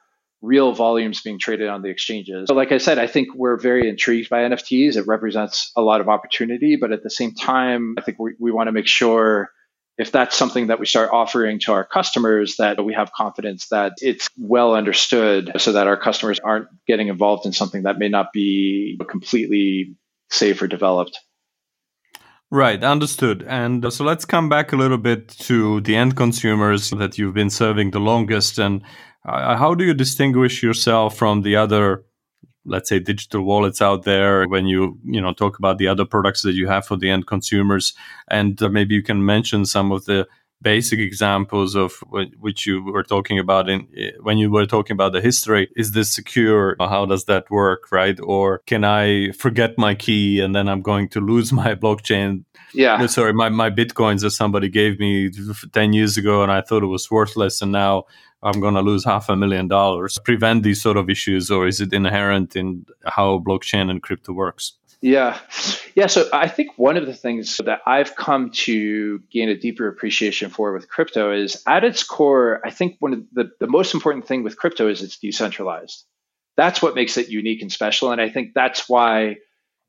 real 0.42 0.72
volumes 0.72 1.22
being 1.22 1.38
traded 1.38 1.68
on 1.68 1.82
the 1.82 1.88
exchanges. 1.88 2.48
So, 2.48 2.54
like 2.54 2.72
I 2.72 2.78
said, 2.78 2.98
I 2.98 3.06
think 3.06 3.28
we're 3.34 3.56
very 3.56 3.88
intrigued 3.88 4.28
by 4.28 4.40
NFTs. 4.40 4.96
It 4.96 5.06
represents 5.06 5.70
a 5.76 5.80
lot 5.80 6.00
of 6.00 6.08
opportunity, 6.08 6.76
but 6.76 6.92
at 6.92 7.02
the 7.02 7.10
same 7.10 7.32
time, 7.32 7.94
I 7.96 8.02
think 8.02 8.18
we, 8.18 8.34
we 8.38 8.50
want 8.50 8.66
to 8.66 8.72
make 8.72 8.88
sure 8.88 9.50
if 9.98 10.10
that's 10.10 10.36
something 10.36 10.66
that 10.66 10.80
we 10.80 10.86
start 10.86 11.10
offering 11.12 11.60
to 11.60 11.72
our 11.72 11.84
customers 11.84 12.56
that 12.56 12.82
we 12.84 12.94
have 12.94 13.12
confidence 13.12 13.68
that 13.68 13.92
it's 13.98 14.28
well 14.36 14.74
understood 14.74 15.52
so 15.58 15.72
that 15.72 15.86
our 15.86 15.96
customers 15.96 16.40
aren't 16.40 16.66
getting 16.88 17.08
involved 17.08 17.46
in 17.46 17.52
something 17.52 17.84
that 17.84 17.98
may 17.98 18.08
not 18.08 18.32
be 18.32 18.98
completely 19.08 19.94
safe 20.30 20.60
or 20.60 20.66
developed. 20.66 21.18
Right, 22.50 22.82
understood. 22.82 23.44
And 23.48 23.84
uh, 23.84 23.90
so 23.90 24.04
let's 24.04 24.26
come 24.26 24.48
back 24.48 24.72
a 24.72 24.76
little 24.76 24.98
bit 24.98 25.28
to 25.28 25.80
the 25.80 25.96
end 25.96 26.16
consumers 26.16 26.90
that 26.90 27.16
you've 27.16 27.32
been 27.32 27.48
serving 27.48 27.92
the 27.92 28.00
longest 28.00 28.58
and 28.58 28.82
uh, 29.24 29.56
how 29.56 29.74
do 29.74 29.84
you 29.84 29.94
distinguish 29.94 30.62
yourself 30.62 31.16
from 31.16 31.42
the 31.42 31.56
other 31.56 32.04
let's 32.64 32.88
say 32.88 33.00
digital 33.00 33.42
wallets 33.42 33.82
out 33.82 34.04
there 34.04 34.46
when 34.46 34.66
you 34.66 34.96
you 35.04 35.20
know 35.20 35.32
talk 35.32 35.58
about 35.58 35.78
the 35.78 35.88
other 35.88 36.04
products 36.04 36.42
that 36.42 36.54
you 36.54 36.68
have 36.68 36.86
for 36.86 36.96
the 36.96 37.10
end 37.10 37.26
consumers? 37.26 37.94
And 38.28 38.60
uh, 38.62 38.68
maybe 38.68 38.94
you 38.94 39.02
can 39.02 39.24
mention 39.24 39.66
some 39.66 39.92
of 39.92 40.04
the 40.04 40.28
basic 40.62 40.98
examples 40.98 41.74
of 41.74 41.92
which 42.38 42.66
you 42.66 42.82
were 42.82 43.02
talking 43.02 43.38
about 43.38 43.68
in 43.68 43.86
eh, 43.96 44.12
when 44.20 44.38
you 44.38 44.50
were 44.50 44.66
talking 44.66 44.94
about 44.94 45.12
the 45.12 45.20
history 45.20 45.68
is 45.76 45.92
this 45.92 46.10
secure 46.10 46.76
how 46.78 47.04
does 47.04 47.24
that 47.24 47.50
work 47.50 47.90
right 47.90 48.18
or 48.20 48.58
can 48.66 48.84
i 48.84 49.30
forget 49.32 49.76
my 49.76 49.94
key 49.94 50.40
and 50.40 50.54
then 50.54 50.68
i'm 50.68 50.82
going 50.82 51.08
to 51.08 51.20
lose 51.20 51.52
my 51.62 51.74
blockchain 51.74 52.44
yeah 52.74 53.04
sorry 53.06 53.32
my, 53.32 53.48
my 53.48 53.70
bitcoins 53.70 54.20
that 54.22 54.30
somebody 54.30 54.68
gave 54.68 54.98
me 54.98 55.30
10 55.72 55.92
years 55.92 56.16
ago 56.16 56.42
and 56.42 56.52
i 56.52 56.60
thought 56.60 56.82
it 56.82 56.86
was 56.86 57.10
worthless 57.10 57.60
and 57.62 57.72
now 57.72 58.04
I'm 58.44 58.60
going 58.60 58.74
to 58.74 58.80
lose 58.80 59.04
half 59.04 59.28
a 59.28 59.36
million 59.36 59.68
dollars. 59.68 60.18
Prevent 60.24 60.64
these 60.64 60.82
sort 60.82 60.96
of 60.96 61.08
issues, 61.08 61.48
or 61.48 61.68
is 61.68 61.80
it 61.80 61.92
inherent 61.92 62.56
in 62.56 62.86
how 63.04 63.38
blockchain 63.38 63.88
and 63.88 64.02
crypto 64.02 64.32
works? 64.32 64.72
Yeah. 65.02 65.40
Yeah. 65.96 66.06
So 66.06 66.28
I 66.32 66.46
think 66.46 66.78
one 66.78 66.96
of 66.96 67.06
the 67.06 67.12
things 67.12 67.58
that 67.64 67.80
I've 67.84 68.14
come 68.14 68.50
to 68.50 69.18
gain 69.32 69.48
a 69.48 69.56
deeper 69.56 69.88
appreciation 69.88 70.48
for 70.48 70.72
with 70.72 70.88
crypto 70.88 71.32
is 71.32 71.60
at 71.66 71.82
its 71.82 72.04
core, 72.04 72.60
I 72.64 72.70
think 72.70 72.96
one 73.00 73.12
of 73.12 73.24
the, 73.32 73.50
the 73.58 73.66
most 73.66 73.94
important 73.94 74.28
thing 74.28 74.44
with 74.44 74.56
crypto 74.56 74.88
is 74.88 75.02
it's 75.02 75.18
decentralized. 75.18 76.04
That's 76.56 76.80
what 76.80 76.94
makes 76.94 77.16
it 77.16 77.28
unique 77.28 77.62
and 77.62 77.72
special. 77.72 78.12
And 78.12 78.20
I 78.20 78.28
think 78.30 78.52
that's 78.54 78.88
why, 78.88 79.38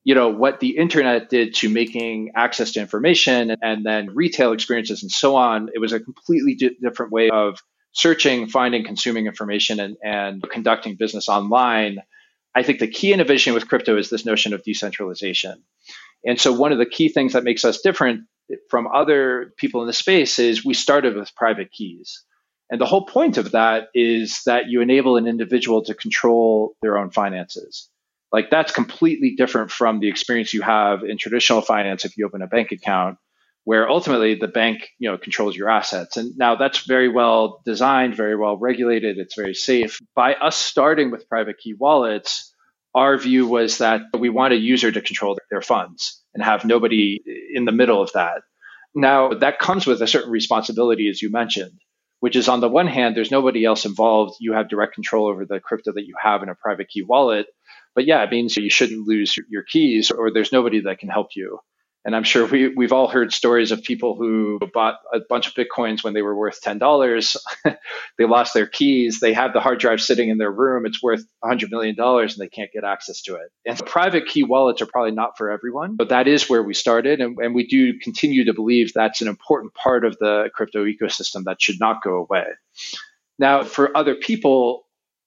you 0.04 0.16
know, 0.16 0.30
what 0.30 0.60
the 0.60 0.78
internet 0.78 1.30
did 1.30 1.54
to 1.56 1.70
making 1.70 2.32
access 2.36 2.72
to 2.72 2.80
information 2.80 3.56
and 3.62 3.86
then 3.86 4.16
retail 4.16 4.52
experiences 4.52 5.04
and 5.04 5.12
so 5.12 5.36
on, 5.36 5.70
it 5.76 5.80
was 5.80 5.94
a 5.94 6.00
completely 6.00 6.56
di- 6.56 6.76
different 6.82 7.12
way 7.12 7.30
of 7.30 7.60
searching, 7.92 8.48
finding, 8.48 8.84
consuming 8.84 9.28
information, 9.28 9.80
and, 9.80 9.96
and 10.04 10.44
conducting 10.50 10.96
business 10.96 11.30
online, 11.30 12.00
I 12.56 12.64
think 12.64 12.80
the 12.80 12.88
key 12.88 13.14
innovation 13.14 13.54
with 13.54 13.68
crypto 13.68 13.98
is 13.98 14.10
this 14.10 14.26
notion 14.26 14.54
of 14.54 14.64
decentralization. 14.64 15.64
And 16.26 16.40
so, 16.40 16.54
one 16.54 16.72
of 16.72 16.78
the 16.78 16.86
key 16.86 17.10
things 17.10 17.34
that 17.34 17.44
makes 17.44 17.66
us 17.66 17.82
different 17.82 18.26
from 18.70 18.88
other 18.88 19.54
people 19.58 19.82
in 19.82 19.88
the 19.88 19.94
space 19.94 20.40
is 20.40 20.66
we 20.66 20.74
started 20.74 21.16
with 21.16 21.36
private 21.36 21.72
keys. 21.72 22.24
And 22.70 22.80
the 22.80 22.86
whole 22.86 23.06
point 23.06 23.38
of 23.38 23.52
that 23.52 23.90
is 23.94 24.42
that 24.46 24.68
you 24.68 24.82
enable 24.82 25.18
an 25.18 25.28
individual 25.28 25.84
to 25.84 25.94
control 25.94 26.76
their 26.82 26.98
own 26.98 27.12
finances. 27.12 27.90
Like 28.32 28.50
that's 28.50 28.72
completely 28.72 29.36
different 29.36 29.70
from 29.70 30.00
the 30.00 30.10
experience 30.10 30.54
you 30.54 30.62
have 30.62 31.04
in 31.04 31.18
traditional 31.18 31.62
finance 31.62 32.04
if 32.04 32.18
you 32.18 32.26
open 32.26 32.42
a 32.42 32.48
bank 32.48 32.72
account 32.72 33.18
where 33.66 33.90
ultimately 33.90 34.36
the 34.36 34.48
bank 34.48 34.90
you 35.00 35.10
know 35.10 35.18
controls 35.18 35.56
your 35.56 35.70
assets. 35.70 36.18
And 36.18 36.38
now 36.38 36.56
that's 36.56 36.86
very 36.86 37.10
well 37.10 37.62
designed 37.66 38.16
very 38.16 38.36
well 38.36 38.58
regulated. 38.58 39.18
It's 39.18 39.36
very 39.36 39.54
safe. 39.54 40.00
By 40.16 40.34
us 40.36 40.58
starting 40.58 41.12
with 41.12 41.30
private 41.30 41.58
key 41.58 41.74
wallets 41.74 42.50
our 42.96 43.18
view 43.18 43.48
was 43.48 43.80
that 43.80 44.02
we 44.18 44.30
want 44.30 44.54
a 44.54 44.58
user 44.58 44.92
to 44.92 45.02
control 45.02 45.38
their 45.50 45.62
funds 45.62 46.22
and 46.36 46.44
have 46.44 46.64
nobody 46.64 47.20
in 47.54 47.66
the 47.66 47.72
middle 47.72 48.02
of 48.02 48.12
that. 48.14 48.42
Now 48.94 49.34
that 49.34 49.60
comes 49.60 49.88
with 49.88 50.02
a 50.02 50.08
certain 50.08 50.32
responsibility 50.32 51.10
as 51.10 51.22
you 51.22 51.32
mentioned 51.32 51.80
which 52.20 52.38
is 52.38 52.48
on 52.48 52.62
the 52.62 52.70
one 52.70 52.88
hand 52.88 53.18
there's 53.18 53.32
nobody 53.32 53.66
else 53.66 53.84
involved. 53.84 54.38
You 54.40 54.54
have 54.54 54.70
direct 54.70 54.94
control 54.94 55.28
over 55.28 55.46
the 55.46 55.60
crypto 55.60 55.92
that 55.92 56.06
you 56.06 56.16
have 56.24 56.42
in 56.42 56.48
a 56.48 56.56
private 56.56 56.88
key 56.88 57.02
wallet. 57.02 57.48
But 57.96 58.06
yeah 58.06 58.24
it 58.24 58.32
means 58.32 58.56
you 58.56 58.70
shouldn't 58.70 59.08
lose 59.08 59.36
your 59.50 59.64
keys 59.64 60.10
or 60.10 60.32
there's 60.32 60.54
nobody 60.54 60.82
that 60.82 61.00
can 61.00 61.10
help 61.10 61.30
you 61.36 61.60
and 62.06 62.16
I'm 62.16 62.24
sure 62.24 62.46
we, 62.46 62.68
we've 62.68 62.92
all 62.92 63.08
heard 63.08 63.32
stories 63.32 63.72
of 63.72 63.82
people 63.82 64.16
who 64.16 64.60
bought 64.74 64.96
a 65.14 65.20
bunch 65.30 65.48
of 65.48 65.54
Bitcoins 65.54 66.04
when 66.04 66.14
they 66.14 66.22
were 66.22 66.36
worth 66.36 66.62
$10. 66.62 67.38
they 68.18 68.26
lost 68.26 68.54
their 68.54 68.68
keys. 68.68 69.20
They 69.22 69.34
have 69.34 69.54
the 69.54 69.62
hard 69.62 69.80
drive 69.80 70.02
sitting 70.02 70.30
in 70.30 70.38
their 70.38 70.52
room. 70.52 70.86
It's 70.86 71.02
worth 71.02 71.24
$100 71.44 71.72
million 71.72 71.96
and 71.98 72.32
they 72.38 72.50
can't 72.50 72.72
get 72.74 72.84
access 72.84 73.22
to 73.24 73.36
it. 73.36 73.52
And 73.66 73.78
private 73.86 74.28
key 74.28 74.44
wallets 74.44 74.82
are 74.82 74.86
probably 74.86 75.12
not 75.12 75.38
for 75.38 75.50
everyone, 75.50 75.96
but 75.96 76.10
that 76.10 76.28
is 76.28 76.50
where 76.50 76.62
we 76.62 76.74
started. 76.74 77.22
And, 77.22 77.38
and 77.40 77.56
we 77.56 77.66
do 77.66 77.98
continue 78.00 78.46
to 78.46 78.54
believe 78.54 78.92
that's 78.94 79.22
an 79.22 79.30
important 79.30 79.74
part 79.74 80.04
of 80.04 80.18
the 80.20 80.50
crypto 80.54 80.86
ecosystem 80.86 81.46
that 81.46 81.62
should 81.62 81.80
not 81.80 82.04
go 82.04 82.18
away. 82.18 82.46
Now, 83.40 83.64
for 83.64 83.96
other 83.96 84.16
people, 84.16 84.86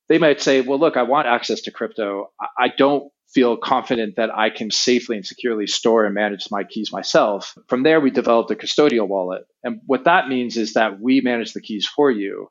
they 0.09 0.19
might 0.19 0.43
say, 0.43 0.61
well, 0.61 0.79
look, 0.79 0.97
I 0.97 1.03
want 1.05 1.27
access 1.27 1.63
to 1.63 1.71
crypto. 1.71 2.31
I 2.59 2.69
don't 2.69 3.11
feel 3.29 3.57
confident 3.57 4.17
that 4.17 4.37
I 4.37 4.51
can 4.51 4.71
safely 4.71 5.17
and 5.17 5.27
securely 5.27 5.67
store 5.67 6.05
and 6.05 6.15
manage 6.15 6.49
my 6.51 6.65
keys 6.65 6.93
myself. 6.93 7.57
From 7.69 7.83
there, 7.83 8.01
we 8.01 8.11
developed 8.11 8.51
a 8.51 8.55
custodial 8.55 9.09
wallet. 9.09 9.45
And 9.63 9.81
what 9.87 10.05
that 10.05 10.29
means 10.29 10.57
is 10.57 10.75
that 10.75 11.01
we 11.01 11.21
manage 11.21 11.53
the 11.53 11.61
keys 11.61 11.87
for 11.87 12.11
you. 12.11 12.49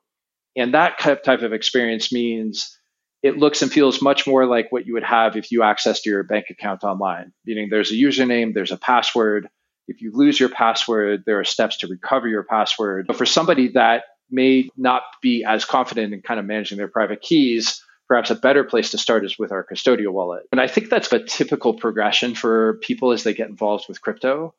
And 0.56 0.74
that 0.74 0.98
type 0.98 1.42
of 1.42 1.52
experience 1.52 2.12
means 2.12 2.78
it 3.22 3.38
looks 3.38 3.62
and 3.62 3.72
feels 3.72 4.00
much 4.00 4.26
more 4.26 4.46
like 4.46 4.70
what 4.70 4.86
you 4.86 4.94
would 4.94 5.02
have 5.02 5.36
if 5.36 5.50
you 5.50 5.60
accessed 5.60 6.04
your 6.04 6.22
bank 6.22 6.46
account 6.50 6.84
online, 6.84 7.32
meaning 7.44 7.68
there's 7.70 7.90
a 7.90 7.94
username, 7.94 8.54
there's 8.54 8.72
a 8.72 8.76
password. 8.76 9.48
If 9.88 10.00
you 10.00 10.12
lose 10.14 10.38
your 10.38 10.48
password, 10.48 11.24
there 11.26 11.40
are 11.40 11.44
steps 11.44 11.78
to 11.78 11.86
recover 11.86 12.28
your 12.28 12.44
password. 12.44 13.06
But 13.06 13.16
for 13.16 13.26
somebody 13.26 13.68
that 13.68 14.04
may 14.30 14.68
not 14.76 15.02
be 15.22 15.44
as 15.44 15.64
confident 15.64 16.12
in 16.12 16.22
kind 16.22 16.40
of 16.40 16.46
managing 16.46 16.78
their 16.78 16.88
private 16.88 17.20
keys, 17.20 17.82
perhaps 18.08 18.30
a 18.30 18.34
better 18.34 18.64
place 18.64 18.92
to 18.92 18.98
start 18.98 19.24
is 19.24 19.38
with 19.38 19.52
our 19.52 19.64
custodial 19.64 20.12
wallet. 20.12 20.44
And 20.52 20.60
I 20.60 20.68
think 20.68 20.88
that's 20.88 21.12
a 21.12 21.24
typical 21.24 21.74
progression 21.74 22.34
for 22.34 22.78
people 22.82 23.12
as 23.12 23.24
they 23.24 23.34
get 23.34 23.48
involved 23.48 23.86
with 23.88 24.00
crypto. 24.00 24.54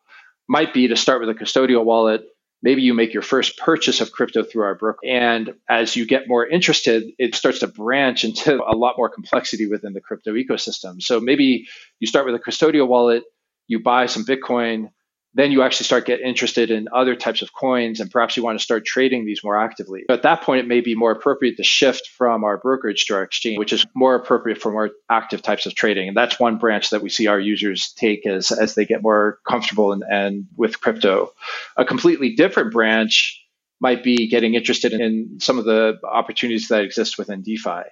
Might 0.50 0.74
be 0.74 0.88
to 0.90 0.96
start 0.96 1.20
with 1.20 1.30
a 1.30 1.34
custodial 1.34 1.84
wallet, 1.84 2.26
maybe 2.62 2.82
you 2.82 2.94
make 2.94 3.14
your 3.14 3.22
first 3.22 3.58
purchase 3.58 4.02
of 4.02 4.12
crypto 4.12 4.44
through 4.44 4.64
our 4.64 4.76
broker. 4.76 5.00
And 5.06 5.54
as 5.70 5.96
you 5.96 6.06
get 6.06 6.28
more 6.28 6.46
interested, 6.46 7.04
it 7.18 7.36
starts 7.36 7.60
to 7.60 7.68
branch 7.68 8.24
into 8.24 8.62
a 8.64 8.76
lot 8.76 8.96
more 8.98 9.10
complexity 9.10 9.68
within 9.68 9.94
the 9.94 10.02
crypto 10.02 10.34
ecosystem. 10.34 11.02
So 11.02 11.20
maybe 11.20 11.68
you 12.00 12.08
start 12.08 12.26
with 12.26 12.36
a 12.36 12.40
custodial 12.40 12.88
wallet, 12.88 13.24
you 13.68 13.82
buy 13.82 14.06
some 14.08 14.26
Bitcoin, 14.26 14.90
then 15.34 15.52
you 15.52 15.62
actually 15.62 15.86
start 15.86 16.06
get 16.06 16.20
interested 16.20 16.72
in 16.72 16.88
other 16.92 17.16
types 17.16 17.42
of 17.42 17.54
coins 17.54 18.00
and 18.00 18.10
perhaps 18.10 18.36
you 18.36 18.44
want 18.44 18.58
to 18.58 18.64
start 18.64 18.86
trading 18.86 19.26
these 19.26 19.44
more 19.44 19.60
actively. 19.60 20.04
At 20.10 20.24
that 20.24 20.42
point, 20.42 20.62
it 20.62 20.68
may 20.68 20.82
be 20.82 20.96
more 20.96 21.12
appropriate 21.12 21.58
to 21.58 21.64
shift 21.64 22.10
from 22.18 22.44
our 22.44 22.58
brokerage 22.58 23.06
to 23.06 23.16
our 23.16 23.24
exchange, 23.24 23.60
which 23.60 23.74
is 23.74 23.86
more 23.94 24.16
appropriate 24.16 24.60
for 24.60 24.72
more 24.72 24.92
active 25.10 25.42
types 25.42 25.66
of 25.66 25.76
trading. 25.76 26.08
And 26.08 26.18
that's 26.18 26.40
one 26.40 26.58
branch 26.58 26.90
that 26.90 27.02
we 27.02 27.10
see 27.10 27.28
our 27.28 27.40
users 27.40 27.94
take 27.94 28.26
as, 28.26 28.52
as 28.52 28.76
they 28.76 28.86
get 28.86 29.04
more 29.04 29.40
comfortable 29.48 29.92
and, 29.92 30.04
and 30.10 30.48
with 30.56 30.82
crypto. 30.82 31.32
A 31.76 31.86
completely 31.86 32.36
different 32.36 32.72
branch 32.72 33.44
might 33.80 34.04
be 34.04 34.28
getting 34.28 34.56
interested 34.56 34.94
in 34.94 35.38
some 35.40 35.60
of 35.60 35.66
the 35.66 36.00
opportunities 36.04 36.70
that 36.70 36.82
exist 36.82 37.18
within 37.18 37.44
DeFi. 37.44 37.84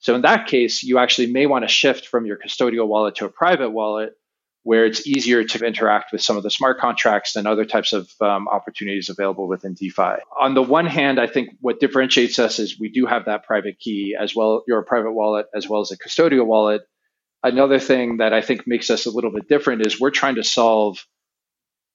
So 0.00 0.14
in 0.14 0.22
that 0.22 0.48
case, 0.48 0.82
you 0.82 0.98
actually 0.98 1.28
may 1.28 1.46
want 1.46 1.62
to 1.62 1.68
shift 1.68 2.08
from 2.08 2.26
your 2.26 2.36
custodial 2.36 2.88
wallet 2.88 3.14
to 3.16 3.24
a 3.24 3.30
private 3.30 3.70
wallet 3.70 4.14
where 4.64 4.84
it's 4.84 5.06
easier 5.06 5.42
to 5.42 5.66
interact 5.66 6.12
with 6.12 6.22
some 6.22 6.36
of 6.36 6.42
the 6.42 6.50
smart 6.50 6.78
contracts 6.78 7.32
than 7.32 7.46
other 7.46 7.64
types 7.64 7.92
of 7.92 8.10
um, 8.20 8.46
opportunities 8.46 9.08
available 9.08 9.48
within 9.48 9.74
DeFi. 9.74 10.14
On 10.40 10.54
the 10.54 10.62
one 10.62 10.86
hand, 10.86 11.18
I 11.18 11.26
think 11.26 11.50
what 11.60 11.80
differentiates 11.80 12.38
us 12.38 12.58
is 12.58 12.78
we 12.78 12.88
do 12.88 13.06
have 13.06 13.24
that 13.24 13.44
private 13.44 13.78
key 13.80 14.16
as 14.18 14.34
well, 14.36 14.62
your 14.68 14.82
private 14.82 15.12
wallet, 15.12 15.46
as 15.54 15.68
well 15.68 15.80
as 15.80 15.90
a 15.90 15.98
custodial 15.98 16.46
wallet. 16.46 16.82
Another 17.42 17.80
thing 17.80 18.18
that 18.18 18.32
I 18.32 18.40
think 18.40 18.66
makes 18.68 18.88
us 18.88 19.06
a 19.06 19.10
little 19.10 19.32
bit 19.32 19.48
different 19.48 19.84
is 19.84 20.00
we're 20.00 20.10
trying 20.10 20.36
to 20.36 20.44
solve 20.44 21.04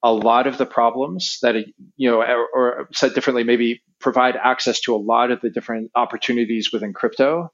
a 0.02 0.12
lot 0.12 0.46
of 0.46 0.58
the 0.58 0.66
problems 0.66 1.38
that, 1.42 1.56
you 1.96 2.10
know, 2.10 2.20
or, 2.20 2.48
or 2.54 2.88
said 2.92 3.14
differently, 3.14 3.44
maybe 3.44 3.82
provide 3.98 4.36
access 4.36 4.80
to 4.80 4.94
a 4.94 4.96
lot 4.98 5.30
of 5.30 5.40
the 5.40 5.50
different 5.50 5.90
opportunities 5.94 6.70
within 6.72 6.92
crypto. 6.92 7.50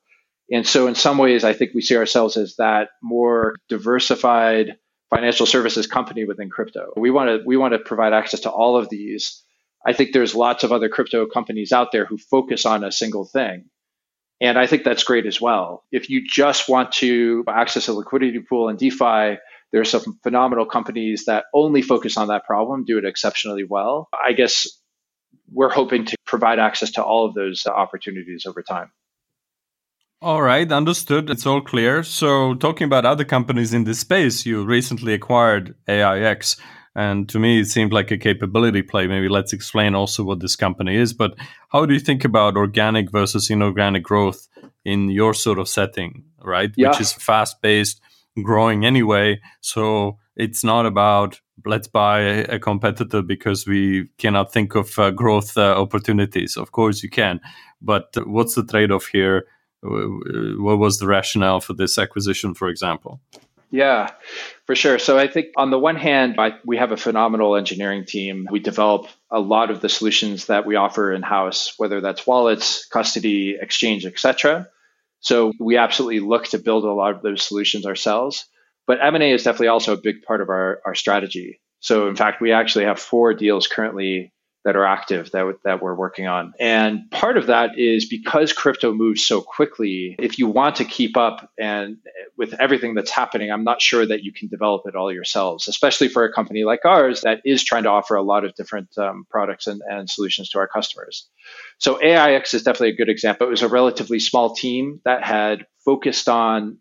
And 0.50 0.66
so, 0.66 0.88
in 0.88 0.94
some 0.94 1.16
ways, 1.16 1.42
I 1.42 1.54
think 1.54 1.72
we 1.72 1.80
see 1.80 1.96
ourselves 1.96 2.36
as 2.36 2.56
that 2.56 2.88
more 3.02 3.54
diversified, 3.70 4.76
financial 5.10 5.46
services 5.46 5.86
company 5.86 6.24
within 6.24 6.50
crypto. 6.50 6.92
We 6.96 7.10
want 7.10 7.28
to 7.28 7.46
we 7.46 7.56
want 7.56 7.72
to 7.72 7.78
provide 7.78 8.12
access 8.12 8.40
to 8.40 8.50
all 8.50 8.76
of 8.76 8.88
these. 8.88 9.42
I 9.86 9.92
think 9.92 10.12
there's 10.12 10.34
lots 10.34 10.64
of 10.64 10.72
other 10.72 10.88
crypto 10.88 11.26
companies 11.26 11.72
out 11.72 11.92
there 11.92 12.06
who 12.06 12.16
focus 12.16 12.64
on 12.64 12.84
a 12.84 12.92
single 12.92 13.24
thing. 13.24 13.66
And 14.40 14.58
I 14.58 14.66
think 14.66 14.82
that's 14.82 15.04
great 15.04 15.26
as 15.26 15.40
well. 15.40 15.84
If 15.92 16.10
you 16.10 16.26
just 16.26 16.68
want 16.68 16.92
to 16.92 17.44
access 17.48 17.88
a 17.88 17.92
liquidity 17.92 18.40
pool 18.40 18.68
in 18.68 18.76
DeFi, 18.76 19.38
there's 19.72 19.90
some 19.90 20.18
phenomenal 20.22 20.66
companies 20.66 21.26
that 21.26 21.44
only 21.54 21.82
focus 21.82 22.16
on 22.16 22.28
that 22.28 22.44
problem, 22.44 22.84
do 22.84 22.98
it 22.98 23.04
exceptionally 23.04 23.64
well. 23.64 24.08
I 24.12 24.32
guess 24.32 24.68
we're 25.52 25.70
hoping 25.70 26.06
to 26.06 26.16
provide 26.26 26.58
access 26.58 26.92
to 26.92 27.04
all 27.04 27.26
of 27.26 27.34
those 27.34 27.66
opportunities 27.66 28.46
over 28.46 28.62
time. 28.62 28.90
All 30.24 30.40
right, 30.40 30.72
understood. 30.72 31.28
It's 31.28 31.44
all 31.44 31.60
clear. 31.60 32.02
So, 32.02 32.54
talking 32.54 32.86
about 32.86 33.04
other 33.04 33.26
companies 33.26 33.74
in 33.74 33.84
this 33.84 33.98
space, 33.98 34.46
you 34.46 34.64
recently 34.64 35.12
acquired 35.12 35.74
AIX. 35.86 36.56
And 36.96 37.28
to 37.28 37.38
me, 37.38 37.60
it 37.60 37.66
seemed 37.66 37.92
like 37.92 38.10
a 38.10 38.16
capability 38.16 38.80
play. 38.80 39.06
Maybe 39.06 39.28
let's 39.28 39.52
explain 39.52 39.94
also 39.94 40.24
what 40.24 40.40
this 40.40 40.56
company 40.56 40.96
is. 40.96 41.12
But 41.12 41.34
how 41.68 41.84
do 41.84 41.92
you 41.92 42.00
think 42.00 42.24
about 42.24 42.56
organic 42.56 43.12
versus 43.12 43.50
inorganic 43.50 44.02
growth 44.02 44.48
in 44.82 45.10
your 45.10 45.34
sort 45.34 45.58
of 45.58 45.68
setting, 45.68 46.24
right? 46.42 46.72
Yeah. 46.74 46.88
Which 46.88 47.02
is 47.02 47.12
fast 47.12 47.60
paced, 47.60 48.00
growing 48.42 48.86
anyway. 48.86 49.42
So 49.60 50.16
it's 50.36 50.64
not 50.64 50.86
about 50.86 51.38
let's 51.66 51.86
buy 51.86 52.20
a 52.20 52.58
competitor 52.58 53.20
because 53.20 53.66
we 53.66 54.08
cannot 54.16 54.54
think 54.54 54.74
of 54.74 54.98
uh, 54.98 55.10
growth 55.10 55.58
uh, 55.58 55.78
opportunities. 55.78 56.56
Of 56.56 56.72
course, 56.72 57.02
you 57.02 57.10
can. 57.10 57.42
But 57.82 58.14
what's 58.24 58.54
the 58.54 58.64
trade 58.64 58.90
off 58.90 59.08
here? 59.08 59.44
What 59.84 60.78
was 60.78 60.98
the 60.98 61.06
rationale 61.06 61.60
for 61.60 61.74
this 61.74 61.98
acquisition, 61.98 62.54
for 62.54 62.68
example? 62.68 63.20
Yeah, 63.70 64.10
for 64.66 64.76
sure. 64.76 64.98
So 65.00 65.18
I 65.18 65.26
think 65.26 65.48
on 65.56 65.70
the 65.70 65.78
one 65.78 65.96
hand, 65.96 66.36
I, 66.38 66.52
we 66.64 66.76
have 66.76 66.92
a 66.92 66.96
phenomenal 66.96 67.56
engineering 67.56 68.04
team. 68.04 68.46
We 68.48 68.60
develop 68.60 69.08
a 69.30 69.40
lot 69.40 69.70
of 69.70 69.80
the 69.80 69.88
solutions 69.88 70.46
that 70.46 70.64
we 70.64 70.76
offer 70.76 71.12
in 71.12 71.22
house, 71.22 71.74
whether 71.76 72.00
that's 72.00 72.24
wallets, 72.24 72.86
custody, 72.86 73.56
exchange, 73.60 74.06
etc. 74.06 74.68
So 75.18 75.52
we 75.58 75.76
absolutely 75.76 76.20
look 76.20 76.44
to 76.48 76.58
build 76.58 76.84
a 76.84 76.92
lot 76.92 77.16
of 77.16 77.22
those 77.22 77.42
solutions 77.42 77.84
ourselves. 77.84 78.44
But 78.86 78.98
M&A 79.02 79.32
is 79.32 79.42
definitely 79.42 79.68
also 79.68 79.94
a 79.94 80.00
big 80.00 80.22
part 80.22 80.40
of 80.40 80.50
our, 80.50 80.80
our 80.86 80.94
strategy. 80.94 81.60
So 81.80 82.08
in 82.08 82.14
fact, 82.14 82.40
we 82.40 82.52
actually 82.52 82.84
have 82.84 83.00
four 83.00 83.34
deals 83.34 83.66
currently 83.66 84.33
that 84.64 84.76
are 84.76 84.84
active 84.84 85.30
that, 85.32 85.58
that 85.64 85.82
we're 85.82 85.94
working 85.94 86.26
on. 86.26 86.54
And 86.58 87.10
part 87.10 87.36
of 87.36 87.46
that 87.46 87.78
is 87.78 88.08
because 88.08 88.52
crypto 88.52 88.94
moves 88.94 89.26
so 89.26 89.42
quickly, 89.42 90.16
if 90.18 90.38
you 90.38 90.46
want 90.48 90.76
to 90.76 90.84
keep 90.84 91.16
up 91.16 91.50
and 91.58 91.98
with 92.36 92.54
everything 92.54 92.94
that's 92.94 93.10
happening, 93.10 93.50
I'm 93.50 93.64
not 93.64 93.82
sure 93.82 94.04
that 94.06 94.22
you 94.22 94.32
can 94.32 94.48
develop 94.48 94.82
it 94.86 94.96
all 94.96 95.12
yourselves, 95.12 95.68
especially 95.68 96.08
for 96.08 96.24
a 96.24 96.32
company 96.32 96.64
like 96.64 96.84
ours 96.84 97.20
that 97.22 97.40
is 97.44 97.62
trying 97.62 97.82
to 97.82 97.90
offer 97.90 98.16
a 98.16 98.22
lot 98.22 98.44
of 98.44 98.54
different 98.54 98.96
um, 98.96 99.26
products 99.30 99.66
and, 99.66 99.82
and 99.88 100.08
solutions 100.08 100.48
to 100.50 100.58
our 100.58 100.68
customers. 100.68 101.28
So 101.78 102.02
AIX 102.02 102.54
is 102.54 102.62
definitely 102.62 102.90
a 102.90 102.96
good 102.96 103.10
example. 103.10 103.46
It 103.46 103.50
was 103.50 103.62
a 103.62 103.68
relatively 103.68 104.18
small 104.18 104.54
team 104.54 105.00
that 105.04 105.24
had 105.24 105.66
focused 105.84 106.28
on 106.28 106.78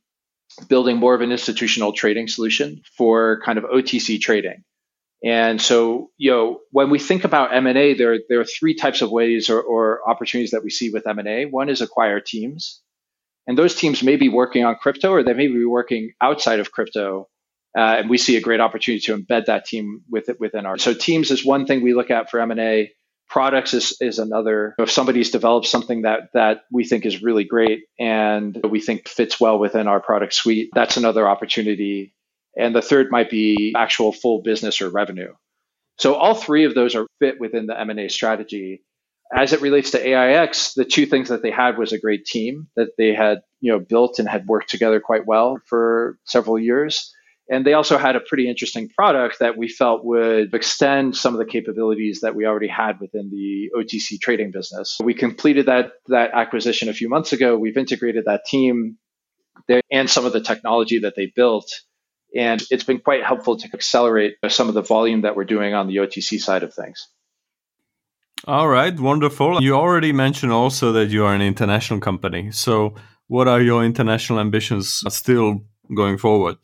building 0.67 0.97
more 0.97 1.15
of 1.15 1.21
an 1.21 1.31
institutional 1.31 1.93
trading 1.93 2.27
solution 2.27 2.81
for 2.97 3.41
kind 3.43 3.57
of 3.57 3.65
OTC 3.65 4.21
trading. 4.21 4.63
And 5.23 5.61
so, 5.61 6.09
you 6.17 6.31
know, 6.31 6.59
when 6.71 6.89
we 6.89 6.99
think 6.99 7.23
about 7.23 7.55
M&A, 7.55 7.93
there, 7.93 8.19
there 8.27 8.41
are 8.41 8.45
three 8.45 8.75
types 8.75 9.01
of 9.01 9.09
ways 9.09 9.49
or, 9.49 9.61
or 9.61 10.07
opportunities 10.07 10.51
that 10.51 10.63
we 10.63 10.69
see 10.69 10.89
with 10.89 11.07
M&A. 11.07 11.45
One 11.45 11.69
is 11.69 11.81
acquire 11.81 12.19
teams. 12.19 12.81
And 13.47 13.57
those 13.57 13.75
teams 13.75 14.03
may 14.03 14.17
be 14.17 14.27
working 14.27 14.65
on 14.65 14.75
crypto 14.75 15.11
or 15.11 15.23
they 15.23 15.33
may 15.33 15.47
be 15.47 15.65
working 15.65 16.11
outside 16.21 16.59
of 16.59 16.71
crypto. 16.71 17.29
Uh, 17.75 17.95
and 17.99 18.09
we 18.09 18.17
see 18.17 18.35
a 18.35 18.41
great 18.41 18.59
opportunity 18.59 19.01
to 19.05 19.17
embed 19.17 19.45
that 19.45 19.65
team 19.65 20.01
with 20.09 20.27
it 20.27 20.39
within 20.39 20.65
our. 20.65 20.77
So 20.77 20.93
teams 20.93 21.31
is 21.31 21.45
one 21.45 21.65
thing 21.65 21.81
we 21.81 21.93
look 21.93 22.11
at 22.11 22.29
for 22.29 22.39
M&A. 22.41 22.91
Products 23.29 23.73
is, 23.73 23.97
is 23.99 24.19
another. 24.19 24.75
If 24.77 24.91
somebody's 24.91 25.31
developed 25.31 25.65
something 25.65 26.03
that 26.03 26.29
that 26.33 26.65
we 26.71 26.83
think 26.83 27.05
is 27.05 27.23
really 27.23 27.45
great 27.45 27.85
and 27.97 28.59
we 28.69 28.79
think 28.79 29.07
fits 29.07 29.39
well 29.39 29.57
within 29.57 29.87
our 29.87 29.99
product 29.99 30.35
suite, 30.35 30.69
that's 30.75 30.97
another 30.97 31.27
opportunity 31.27 32.13
and 32.57 32.75
the 32.75 32.81
third 32.81 33.11
might 33.11 33.29
be 33.29 33.73
actual 33.77 34.11
full 34.11 34.41
business 34.41 34.81
or 34.81 34.89
revenue. 34.89 35.33
So 35.97 36.15
all 36.15 36.35
three 36.35 36.65
of 36.65 36.75
those 36.75 36.95
are 36.95 37.07
fit 37.19 37.39
within 37.39 37.67
the 37.67 37.79
M&A 37.79 38.09
strategy. 38.09 38.83
As 39.35 39.53
it 39.53 39.61
relates 39.61 39.91
to 39.91 40.07
AIX, 40.07 40.73
the 40.73 40.85
two 40.85 41.05
things 41.05 41.29
that 41.29 41.41
they 41.41 41.51
had 41.51 41.77
was 41.77 41.91
a 41.91 41.99
great 41.99 42.25
team 42.25 42.67
that 42.75 42.89
they 42.97 43.13
had, 43.13 43.41
you 43.61 43.71
know, 43.71 43.79
built 43.79 44.19
and 44.19 44.27
had 44.27 44.47
worked 44.47 44.69
together 44.69 44.99
quite 44.99 45.25
well 45.25 45.57
for 45.65 46.17
several 46.25 46.59
years. 46.59 47.13
And 47.49 47.65
they 47.65 47.73
also 47.73 47.97
had 47.97 48.15
a 48.15 48.21
pretty 48.21 48.47
interesting 48.47 48.89
product 48.89 49.39
that 49.39 49.57
we 49.57 49.67
felt 49.67 50.05
would 50.05 50.53
extend 50.53 51.15
some 51.15 51.33
of 51.33 51.39
the 51.39 51.45
capabilities 51.45 52.21
that 52.21 52.35
we 52.35 52.45
already 52.45 52.69
had 52.69 52.99
within 53.01 53.29
the 53.29 53.69
OTC 53.75 54.19
trading 54.21 54.51
business. 54.51 54.97
We 55.03 55.13
completed 55.13 55.65
that 55.65 55.91
that 56.07 56.31
acquisition 56.33 56.87
a 56.87 56.93
few 56.93 57.09
months 57.09 57.33
ago. 57.33 57.57
We've 57.57 57.77
integrated 57.77 58.25
that 58.25 58.45
team 58.45 58.97
there 59.67 59.81
and 59.91 60.09
some 60.09 60.25
of 60.25 60.33
the 60.33 60.41
technology 60.41 60.99
that 60.99 61.15
they 61.15 61.31
built 61.35 61.69
and 62.35 62.63
it's 62.71 62.83
been 62.83 62.99
quite 62.99 63.23
helpful 63.23 63.57
to 63.57 63.69
accelerate 63.73 64.35
some 64.49 64.67
of 64.67 64.73
the 64.73 64.81
volume 64.81 65.21
that 65.21 65.35
we're 65.35 65.43
doing 65.43 65.73
on 65.73 65.87
the 65.87 65.97
OTC 65.97 66.39
side 66.39 66.63
of 66.63 66.73
things. 66.73 67.07
All 68.45 68.67
right, 68.67 68.97
wonderful. 68.99 69.61
You 69.61 69.75
already 69.75 70.11
mentioned 70.11 70.51
also 70.51 70.91
that 70.93 71.09
you 71.09 71.23
are 71.25 71.33
an 71.33 71.41
international 71.41 71.99
company. 71.99 72.51
So, 72.51 72.95
what 73.27 73.47
are 73.47 73.61
your 73.61 73.85
international 73.85 74.39
ambitions 74.39 75.01
still 75.07 75.61
going 75.95 76.17
forward? 76.17 76.57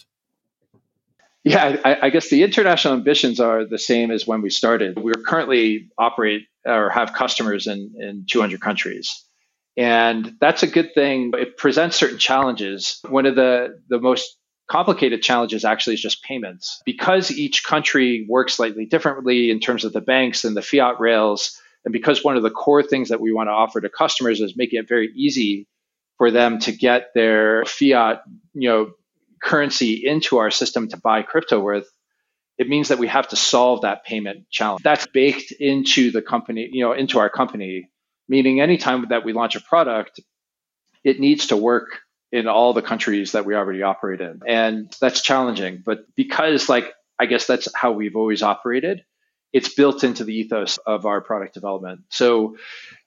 Yeah, 1.46 1.78
I, 1.86 2.08
I, 2.08 2.10
guess 2.10 2.30
the 2.30 2.44
international 2.44 2.96
ambitions 2.96 3.40
are 3.40 3.66
the 3.66 3.80
same 3.80 4.12
as 4.12 4.28
when 4.28 4.42
we 4.42 4.50
started. 4.50 5.00
We 5.00 5.14
currently 5.26 5.90
operate 5.98 6.48
or 6.66 6.90
have 6.90 7.14
customers 7.14 7.66
in, 7.66 7.94
in 7.98 8.26
200 8.30 8.60
countries. 8.60 9.24
And 9.78 10.34
that's 10.42 10.64
a 10.64 10.68
good 10.68 10.94
thing. 10.94 11.32
It 11.36 11.56
presents 11.56 11.96
certain 11.96 12.18
challenges. 12.18 13.00
One 13.08 13.26
of 13.26 13.36
the, 13.36 13.80
the 13.88 14.00
most 14.00 14.38
complicated 14.70 15.22
challenges 15.22 15.66
actually 15.66 15.96
is 15.96 16.02
just 16.02 16.24
payments. 16.24 16.82
Because 16.86 17.32
each 17.32 17.64
country 17.64 18.26
works 18.30 18.54
slightly 18.54 18.86
differently 18.86 19.52
in 19.52 19.60
terms 19.60 19.84
of 19.84 19.94
the 19.94 20.02
banks 20.02 20.46
and 20.46 20.56
the 20.56 20.62
fiat 20.62 21.00
rails, 21.00 21.60
and 21.84 21.92
because 21.92 22.24
one 22.24 22.38
of 22.38 22.44
the 22.44 22.52
core 22.52 22.84
things 22.84 23.10
that 23.10 23.22
we 23.22 23.34
want 23.34 23.48
to 23.48 23.52
offer 23.52 23.82
to 23.82 23.90
customers 23.90 24.42
is 24.42 24.56
making 24.56 24.80
it 24.80 24.88
very 24.88 25.12
easy 25.16 25.68
for 26.18 26.32
them 26.32 26.60
to 26.60 26.72
get 26.72 27.14
their 27.16 27.66
fiat, 27.66 28.22
you 28.54 28.70
know, 28.70 28.92
currency 29.42 30.06
into 30.06 30.38
our 30.38 30.52
system 30.52 30.90
to 30.90 30.98
buy 30.98 31.22
crypto 31.22 31.60
with, 31.60 31.90
it 32.58 32.68
means 32.68 32.90
that 32.90 33.00
we 33.00 33.08
have 33.08 33.30
to 33.30 33.38
solve 33.38 33.82
that 33.82 34.04
payment 34.04 34.50
challenge. 34.50 34.84
That's 34.84 35.08
baked 35.08 35.54
into 35.54 36.12
the 36.12 36.22
company, 36.22 36.70
you 36.72 36.84
know, 36.84 36.92
into 36.92 37.20
our 37.20 37.30
company, 37.30 37.90
meaning 38.28 38.60
anytime 38.60 39.06
that 39.10 39.24
we 39.24 39.32
launch 39.32 39.56
a 39.56 39.62
product, 39.62 40.20
it 41.06 41.22
needs 41.22 41.48
to 41.48 41.58
work 41.58 42.02
in 42.32 42.48
all 42.48 42.74
the 42.74 42.82
countries 42.82 43.32
that 43.32 43.46
we 43.46 43.56
already 43.56 43.82
operate 43.82 44.22
in. 44.22 44.42
And 44.48 44.96
that's 45.02 45.22
challenging. 45.22 45.82
But 45.86 46.06
because, 46.16 46.70
like, 46.70 46.94
I 47.20 47.26
guess 47.26 47.48
that's 47.48 47.68
how 47.76 47.92
we've 47.92 48.16
always 48.16 48.44
operated. 48.44 49.04
it's 49.52 49.74
built 49.74 50.04
into 50.04 50.24
the 50.24 50.34
ethos 50.34 50.78
of 50.86 51.06
our 51.06 51.22
product 51.22 51.54
development. 51.54 52.02
So, 52.10 52.58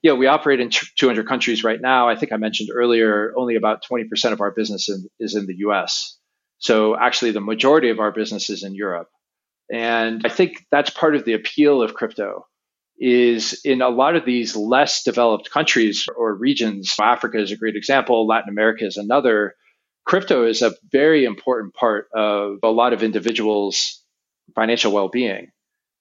yeah, 0.02 0.14
we 0.14 0.26
operate 0.26 0.60
in 0.60 0.70
200 0.70 1.26
countries 1.26 1.62
right 1.62 1.80
now. 1.80 2.08
I 2.08 2.16
think 2.16 2.32
I 2.32 2.36
mentioned 2.36 2.70
earlier, 2.72 3.32
only 3.36 3.54
about 3.54 3.84
20% 3.88 4.32
of 4.32 4.40
our 4.40 4.50
business 4.50 4.88
in, 4.88 5.06
is 5.20 5.36
in 5.36 5.46
the 5.46 5.56
US. 5.58 6.18
So, 6.58 6.96
actually, 6.98 7.30
the 7.32 7.40
majority 7.40 7.90
of 7.90 8.00
our 8.00 8.10
business 8.12 8.50
is 8.50 8.64
in 8.64 8.74
Europe. 8.74 9.08
And 9.72 10.22
I 10.24 10.28
think 10.28 10.66
that's 10.70 10.90
part 10.90 11.14
of 11.14 11.24
the 11.24 11.34
appeal 11.34 11.80
of 11.80 11.94
crypto 11.94 12.46
is 13.02 13.60
in 13.64 13.82
a 13.82 13.88
lot 13.88 14.16
of 14.16 14.24
these 14.24 14.54
less 14.54 15.02
developed 15.02 15.50
countries 15.50 16.06
or 16.16 16.34
regions. 16.34 16.94
Africa 17.00 17.38
is 17.40 17.50
a 17.50 17.56
great 17.56 17.76
example, 17.76 18.26
Latin 18.26 18.48
America 18.48 18.86
is 18.86 18.96
another. 18.96 19.54
Crypto 20.04 20.46
is 20.46 20.62
a 20.62 20.74
very 20.90 21.24
important 21.24 21.74
part 21.74 22.08
of 22.14 22.58
a 22.62 22.70
lot 22.70 22.92
of 22.92 23.02
individuals' 23.02 24.02
financial 24.54 24.92
well-being 24.92 25.52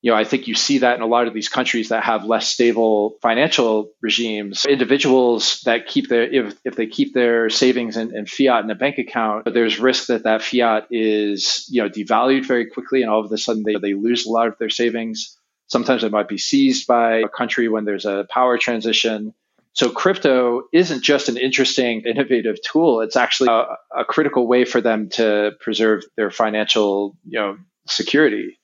you 0.02 0.10
know, 0.10 0.18
I 0.18 0.24
think 0.24 0.48
you 0.48 0.56
see 0.56 0.80
that 0.80 0.96
in 0.96 1.04
a 1.04 1.08
lot 1.08 1.28
of 1.28 1.34
these 1.34 1.48
countries 1.48 1.90
that 1.90 2.04
have 2.04 2.26
less 2.26 2.48
stable 2.48 3.18
financial 3.22 3.92
regimes. 4.02 4.66
Individuals 4.66 5.62
that 5.66 5.86
keep 5.86 6.10
their, 6.10 6.24
if, 6.24 6.56
if 6.66 6.76
they 6.76 6.88
keep 6.88 7.14
their 7.14 7.52
savings 7.52 7.98
in, 7.98 8.16
in 8.16 8.26
fiat 8.26 8.64
in 8.64 8.72
a 8.72 8.76
bank 8.76 8.98
account, 8.98 9.46
there's 9.54 9.80
risk 9.80 10.08
that 10.08 10.24
that 10.24 10.42
fiat 10.42 10.88
is, 10.90 11.68
you 11.70 11.84
know, 11.84 11.90
devalued 11.90 12.48
very 12.48 12.66
quickly 12.66 13.04
and 13.04 13.12
all 13.12 13.24
of 13.24 13.32
a 13.32 13.38
sudden 13.38 13.64
they, 13.64 13.76
they 13.76 13.94
lose 13.94 14.26
a 14.26 14.32
lot 14.32 14.48
of 14.48 14.58
their 14.58 14.70
savings. 14.70 15.38
Sometimes 15.72 16.04
it 16.04 16.12
might 16.12 16.28
be 16.28 16.38
seized 16.38 16.86
by 16.86 17.20
a 17.20 17.30
country 17.30 17.70
when 17.70 17.86
there's 17.86 18.04
a 18.04 18.28
power 18.30 18.58
transition. 18.58 19.34
So 19.72 19.90
crypto 19.90 20.64
isn't 20.74 21.02
just 21.02 21.30
an 21.30 21.38
interesting, 21.38 22.02
innovative 22.02 22.58
tool. 22.62 23.00
It's 23.00 23.16
actually 23.16 23.48
a, 23.50 24.02
a 24.02 24.04
critical 24.04 24.48
way 24.48 24.66
for 24.66 24.82
them 24.82 25.08
to 25.12 25.54
preserve 25.62 26.04
their 26.18 26.30
financial, 26.30 27.16
you 27.26 27.40
know, 27.40 27.58
security. 27.88 28.60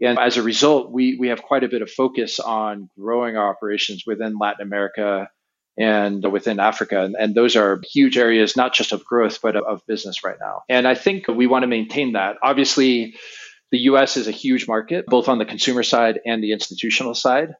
And 0.00 0.16
as 0.16 0.36
a 0.36 0.44
result, 0.44 0.92
we, 0.92 1.16
we 1.18 1.26
have 1.26 1.42
quite 1.42 1.64
a 1.64 1.68
bit 1.68 1.82
of 1.82 1.90
focus 1.90 2.38
on 2.38 2.88
growing 2.96 3.36
our 3.36 3.50
operations 3.50 4.04
within 4.06 4.38
Latin 4.38 4.64
America 4.64 5.28
and 5.76 6.24
within 6.30 6.60
Africa. 6.60 7.02
And, 7.02 7.16
and 7.18 7.34
those 7.34 7.56
are 7.56 7.80
huge 7.90 8.16
areas, 8.16 8.56
not 8.56 8.74
just 8.74 8.92
of 8.92 9.04
growth, 9.04 9.40
but 9.42 9.56
of, 9.56 9.64
of 9.64 9.86
business 9.88 10.22
right 10.22 10.36
now. 10.40 10.62
And 10.68 10.86
I 10.86 10.94
think 10.94 11.26
we 11.26 11.48
want 11.48 11.64
to 11.64 11.66
maintain 11.66 12.12
that. 12.12 12.36
Obviously, 12.44 13.16
the 13.74 13.90
US 13.90 14.16
is 14.16 14.28
a 14.28 14.30
huge 14.30 14.68
market, 14.68 15.04
both 15.04 15.28
on 15.28 15.38
the 15.38 15.44
consumer 15.44 15.82
side 15.82 16.20
and 16.24 16.40
the 16.40 16.52
institutional 16.52 17.12
side. 17.12 17.56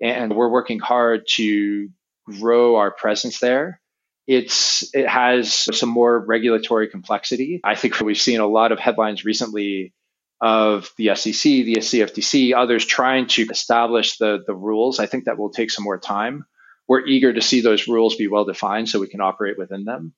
And 0.00 0.32
we're 0.32 0.48
working 0.48 0.78
hard 0.78 1.22
to 1.34 1.88
grow 2.24 2.76
our 2.76 2.92
presence 2.92 3.40
there. 3.40 3.80
It's 4.28 4.94
it 4.94 5.08
has 5.08 5.66
some 5.76 5.88
more 5.88 6.24
regulatory 6.24 6.86
complexity. 6.86 7.60
I 7.64 7.74
think 7.74 8.00
we've 8.00 8.16
seen 8.16 8.38
a 8.38 8.46
lot 8.46 8.70
of 8.70 8.78
headlines 8.78 9.24
recently 9.24 9.92
of 10.40 10.88
the 10.98 11.16
SEC, 11.16 11.42
the 11.42 11.78
CFTC, 11.78 12.54
others 12.54 12.84
trying 12.84 13.26
to 13.28 13.42
establish 13.50 14.18
the, 14.18 14.44
the 14.46 14.54
rules. 14.54 15.00
I 15.00 15.06
think 15.06 15.24
that 15.24 15.36
will 15.36 15.50
take 15.50 15.72
some 15.72 15.82
more 15.82 15.98
time. 15.98 16.44
We're 16.86 17.04
eager 17.04 17.32
to 17.32 17.42
see 17.42 17.60
those 17.60 17.88
rules 17.88 18.14
be 18.14 18.28
well 18.28 18.44
defined 18.44 18.88
so 18.88 19.00
we 19.00 19.08
can 19.08 19.20
operate 19.20 19.58
within 19.58 19.82
them. 19.82 20.14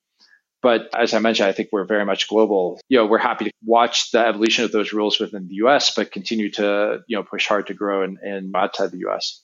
But 0.62 0.88
as 0.96 1.14
I 1.14 1.20
mentioned, 1.20 1.48
I 1.48 1.52
think 1.52 1.68
we're 1.72 1.84
very 1.84 2.04
much 2.04 2.28
global. 2.28 2.80
You 2.88 2.98
know, 2.98 3.06
we're 3.06 3.18
happy 3.18 3.46
to 3.46 3.50
watch 3.64 4.10
the 4.10 4.26
evolution 4.26 4.64
of 4.64 4.72
those 4.72 4.92
rules 4.92 5.20
within 5.20 5.46
the 5.48 5.54
US, 5.66 5.94
but 5.94 6.10
continue 6.10 6.50
to, 6.52 7.00
you 7.06 7.16
know, 7.16 7.22
push 7.22 7.46
hard 7.46 7.68
to 7.68 7.74
grow 7.74 8.02
in, 8.02 8.18
in 8.24 8.52
outside 8.54 8.90
the 8.90 9.08
US. 9.08 9.42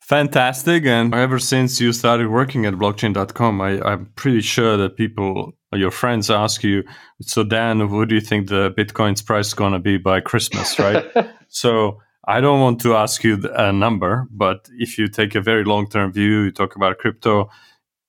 Fantastic. 0.00 0.84
And 0.84 1.14
ever 1.14 1.38
since 1.38 1.80
you 1.80 1.92
started 1.92 2.28
working 2.28 2.66
at 2.66 2.74
blockchain.com, 2.74 3.60
I, 3.60 3.80
I'm 3.80 4.06
pretty 4.16 4.40
sure 4.40 4.76
that 4.76 4.96
people, 4.96 5.52
your 5.72 5.92
friends 5.92 6.28
ask 6.28 6.64
you, 6.64 6.82
so 7.20 7.44
Dan, 7.44 7.88
what 7.88 8.08
do 8.08 8.16
you 8.16 8.20
think 8.20 8.48
the 8.48 8.72
Bitcoin's 8.72 9.22
price 9.22 9.48
is 9.48 9.54
going 9.54 9.72
to 9.72 9.78
be 9.78 9.98
by 9.98 10.20
Christmas, 10.20 10.78
right? 10.80 11.04
so 11.48 12.00
I 12.26 12.40
don't 12.40 12.60
want 12.60 12.80
to 12.80 12.94
ask 12.96 13.22
you 13.22 13.48
a 13.54 13.72
number, 13.72 14.26
but 14.32 14.68
if 14.78 14.98
you 14.98 15.06
take 15.06 15.36
a 15.36 15.40
very 15.40 15.64
long 15.64 15.88
term 15.88 16.12
view, 16.12 16.42
you 16.42 16.50
talk 16.50 16.74
about 16.74 16.98
crypto, 16.98 17.48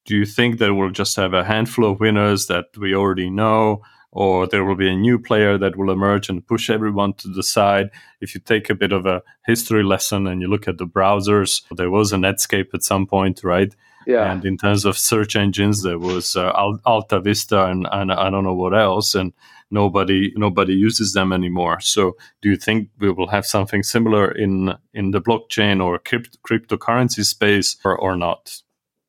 do 0.05 0.15
you 0.15 0.25
think 0.25 0.59
that 0.59 0.73
we'll 0.73 0.89
just 0.89 1.15
have 1.15 1.33
a 1.33 1.43
handful 1.43 1.89
of 1.89 1.99
winners 1.99 2.47
that 2.47 2.65
we 2.77 2.93
already 2.95 3.29
know? 3.29 3.81
or 4.13 4.45
there 4.45 4.63
will 4.63 4.75
be 4.75 4.89
a 4.89 4.95
new 4.95 5.17
player 5.17 5.57
that 5.57 5.75
will 5.75 5.89
emerge 5.89 6.29
and 6.29 6.45
push 6.45 6.69
everyone 6.69 7.13
to 7.13 7.27
the 7.27 7.41
side. 7.41 7.89
If 8.21 8.35
you 8.35 8.41
take 8.41 8.69
a 8.69 8.75
bit 8.75 8.91
of 8.91 9.07
a 9.07 9.23
history 9.45 9.83
lesson 9.83 10.27
and 10.27 10.39
you 10.39 10.47
look 10.47 10.67
at 10.67 10.77
the 10.77 10.85
browsers, 10.85 11.63
there 11.75 11.89
was 11.89 12.13
a 12.13 12.17
Netscape 12.17 12.75
at 12.75 12.83
some 12.83 13.07
point, 13.07 13.43
right? 13.43 13.73
Yeah. 14.05 14.31
And 14.31 14.45
in 14.45 14.57
terms 14.57 14.85
of 14.85 14.99
search 14.99 15.35
engines, 15.35 15.81
there 15.81 15.97
was 15.97 16.35
uh, 16.35 16.51
Alta 16.85 17.19
Vista 17.21 17.65
and, 17.65 17.87
and 17.91 18.11
I 18.11 18.29
don't 18.29 18.43
know 18.43 18.53
what 18.53 18.75
else, 18.75 19.15
and 19.15 19.33
nobody 19.71 20.33
nobody 20.35 20.73
uses 20.73 21.13
them 21.13 21.31
anymore. 21.31 21.79
So, 21.79 22.17
do 22.41 22.49
you 22.49 22.57
think 22.57 22.89
we 22.99 23.11
will 23.11 23.27
have 23.27 23.45
something 23.45 23.81
similar 23.81 24.29
in 24.29 24.75
in 24.93 25.11
the 25.11 25.21
blockchain 25.21 25.81
or 25.81 25.99
crypt- 25.99 26.37
cryptocurrency 26.43 27.23
space, 27.23 27.77
or, 27.85 27.97
or 27.97 28.17
not? 28.17 28.61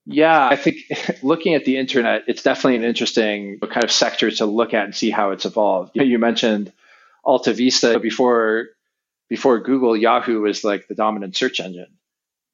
Yeah, 0.06 0.48
I 0.48 0.56
think 0.56 0.78
looking 1.22 1.54
at 1.54 1.64
the 1.64 1.76
internet, 1.76 2.24
it's 2.26 2.42
definitely 2.42 2.76
an 2.76 2.84
interesting 2.84 3.58
kind 3.60 3.84
of 3.84 3.92
sector 3.92 4.30
to 4.30 4.46
look 4.46 4.74
at 4.74 4.84
and 4.84 4.94
see 4.94 5.10
how 5.10 5.30
it's 5.30 5.46
evolved. 5.46 5.92
You 5.94 6.18
mentioned 6.18 6.72
Alta 7.24 7.52
Vista 7.52 7.98
before 7.98 8.68
before 9.28 9.60
Google, 9.60 9.96
Yahoo 9.96 10.42
was 10.42 10.64
like 10.64 10.86
the 10.86 10.94
dominant 10.94 11.36
search 11.36 11.58
engine. 11.58 11.96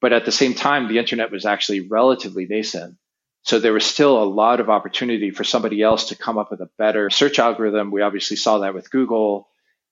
But 0.01 0.13
at 0.13 0.25
the 0.25 0.33
same 0.33 0.55
time, 0.55 0.89
the 0.89 0.99
internet 0.99 1.31
was 1.31 1.45
actually 1.45 1.81
relatively 1.81 2.47
nascent. 2.47 2.97
So 3.43 3.59
there 3.59 3.73
was 3.73 3.85
still 3.85 4.23
a 4.23 4.25
lot 4.25 4.61
of 4.61 4.71
opportunity 4.71 5.31
for 5.31 5.45
somebody 5.45 5.83
else 5.83 6.09
to 6.09 6.17
come 6.17 6.39
up 6.39 6.51
with 6.51 6.61
a 6.61 6.71
better 6.79 7.11
search 7.11 7.39
algorithm. 7.39 7.91
We 7.91 8.03
obviously 8.03 8.37
saw 8.37 8.59
that 8.59 8.75
with 8.75 8.91
Google. 8.91 9.49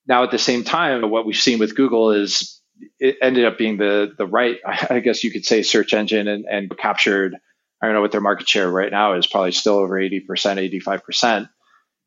Now, 0.07 0.23
at 0.23 0.31
the 0.31 0.39
same 0.39 0.65
time, 0.65 1.11
what 1.11 1.27
we've 1.27 1.37
seen 1.37 1.59
with 1.59 1.75
Google 1.75 2.13
is 2.13 2.61
it 3.01 3.17
ended 3.21 3.45
up 3.45 3.59
being 3.59 3.77
the 3.77 4.15
the 4.17 4.27
right, 4.27 4.59
I 4.67 5.01
guess 5.01 5.25
you 5.25 5.31
could 5.31 5.45
say, 5.45 5.63
search 5.63 5.93
engine 5.93 6.29
and, 6.29 6.45
and 6.47 6.79
captured 6.79 7.37
I 7.81 7.87
don't 7.87 7.95
know 7.95 8.01
what 8.01 8.13
their 8.13 8.21
market 8.21 8.49
share 8.49 8.69
right 8.69 8.91
now 8.91 9.15
is, 9.15 9.27
probably 9.27 9.53
still 9.53 9.77
over 9.77 9.95
80%, 9.95 10.27
85%. 10.27 11.49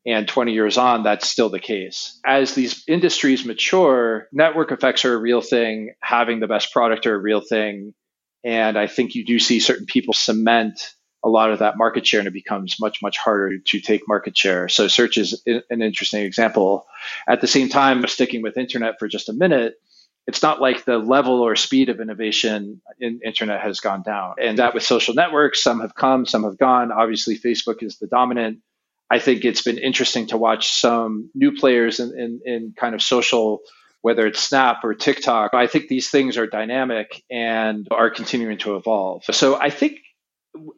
And 0.04 0.26
20 0.26 0.52
years 0.52 0.78
on, 0.78 1.04
that's 1.04 1.28
still 1.28 1.48
the 1.48 1.60
case. 1.60 2.18
As 2.26 2.54
these 2.54 2.82
industries 2.88 3.44
mature, 3.44 4.26
network 4.32 4.72
effects 4.72 5.04
are 5.04 5.14
a 5.14 5.18
real 5.18 5.40
thing, 5.40 5.94
having 6.00 6.40
the 6.40 6.48
best 6.48 6.72
product 6.72 7.06
are 7.06 7.14
a 7.14 7.18
real 7.18 7.40
thing. 7.40 7.94
And 8.44 8.76
I 8.76 8.88
think 8.88 9.14
you 9.14 9.24
do 9.24 9.38
see 9.38 9.60
certain 9.60 9.86
people 9.86 10.12
cement 10.12 10.94
a 11.24 11.28
lot 11.28 11.52
of 11.52 11.60
that 11.60 11.78
market 11.78 12.04
share 12.04 12.18
and 12.18 12.26
it 12.26 12.32
becomes 12.32 12.80
much, 12.80 13.00
much 13.00 13.16
harder 13.16 13.58
to 13.58 13.80
take 13.80 14.08
market 14.08 14.36
share. 14.36 14.68
So 14.68 14.88
search 14.88 15.16
is 15.16 15.42
an 15.46 15.80
interesting 15.82 16.24
example. 16.24 16.86
At 17.28 17.40
the 17.40 17.46
same 17.46 17.68
time, 17.68 18.04
sticking 18.08 18.42
with 18.42 18.58
internet 18.58 18.98
for 18.98 19.06
just 19.06 19.28
a 19.28 19.32
minute, 19.32 19.76
it's 20.26 20.42
not 20.42 20.60
like 20.60 20.84
the 20.84 20.98
level 20.98 21.40
or 21.40 21.56
speed 21.56 21.88
of 21.88 22.00
innovation 22.00 22.80
in 23.00 23.20
internet 23.24 23.60
has 23.60 23.80
gone 23.80 24.02
down. 24.02 24.34
And 24.40 24.58
that 24.58 24.72
with 24.74 24.84
social 24.84 25.14
networks, 25.14 25.62
some 25.62 25.80
have 25.80 25.94
come, 25.94 26.26
some 26.26 26.44
have 26.44 26.58
gone. 26.58 26.92
Obviously, 26.92 27.38
Facebook 27.38 27.82
is 27.82 27.98
the 27.98 28.06
dominant. 28.06 28.60
I 29.10 29.18
think 29.18 29.44
it's 29.44 29.62
been 29.62 29.78
interesting 29.78 30.28
to 30.28 30.36
watch 30.36 30.72
some 30.72 31.30
new 31.34 31.52
players 31.52 32.00
in, 32.00 32.18
in, 32.18 32.40
in 32.44 32.74
kind 32.78 32.94
of 32.94 33.02
social, 33.02 33.60
whether 34.00 34.26
it's 34.26 34.40
Snap 34.40 34.78
or 34.84 34.94
TikTok. 34.94 35.54
I 35.54 35.66
think 35.66 35.88
these 35.88 36.08
things 36.08 36.38
are 36.38 36.46
dynamic 36.46 37.22
and 37.30 37.86
are 37.90 38.08
continuing 38.08 38.58
to 38.58 38.76
evolve. 38.76 39.24
So 39.32 39.60
I 39.60 39.70
think 39.70 39.98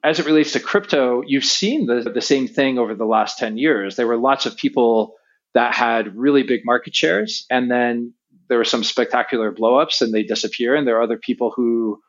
as 0.03 0.21
it 0.21 0.27
relates 0.27 0.53
to 0.53 0.61
crypto, 0.61 1.23
you've 1.27 1.45
seen 1.45 1.87
the, 1.87 2.11
the 2.13 2.21
same 2.21 2.49
thing 2.49 2.79
over 2.79 2.95
the 2.95 3.05
last 3.05 3.39
10 3.39 3.59
years. 3.59 3.97
There 3.97 4.07
were 4.07 4.17
lots 4.17 4.47
of 4.47 4.57
people 4.57 5.15
that 5.53 5.75
had 5.75 6.17
really 6.17 6.43
big 6.43 6.63
market 6.65 6.95
shares 6.95 7.47
and 7.51 7.71
then 7.71 8.15
there 8.49 8.59
were 8.59 8.65
some 8.65 8.85
spectacular 8.85 9.53
blowups 9.53 10.01
and 10.01 10.13
they 10.13 10.23
disappear, 10.23 10.75
and 10.75 10.87
there 10.87 10.97
are 10.99 11.03
other 11.03 11.19
people 11.19 11.53
who 11.55 12.01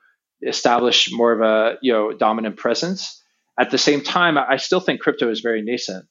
establish 0.42 1.12
more 1.12 1.32
of 1.32 1.42
a 1.42 1.78
you 1.82 1.92
know 1.92 2.12
dominant 2.14 2.58
presence. 2.58 3.22
At 3.60 3.72
the 3.72 3.78
same 3.78 4.02
time, 4.02 4.38
I 4.38 4.58
still 4.58 4.82
think 4.82 5.00
crypto 5.00 5.30
is 5.32 5.40
very 5.40 5.62
nascent. 5.62 6.06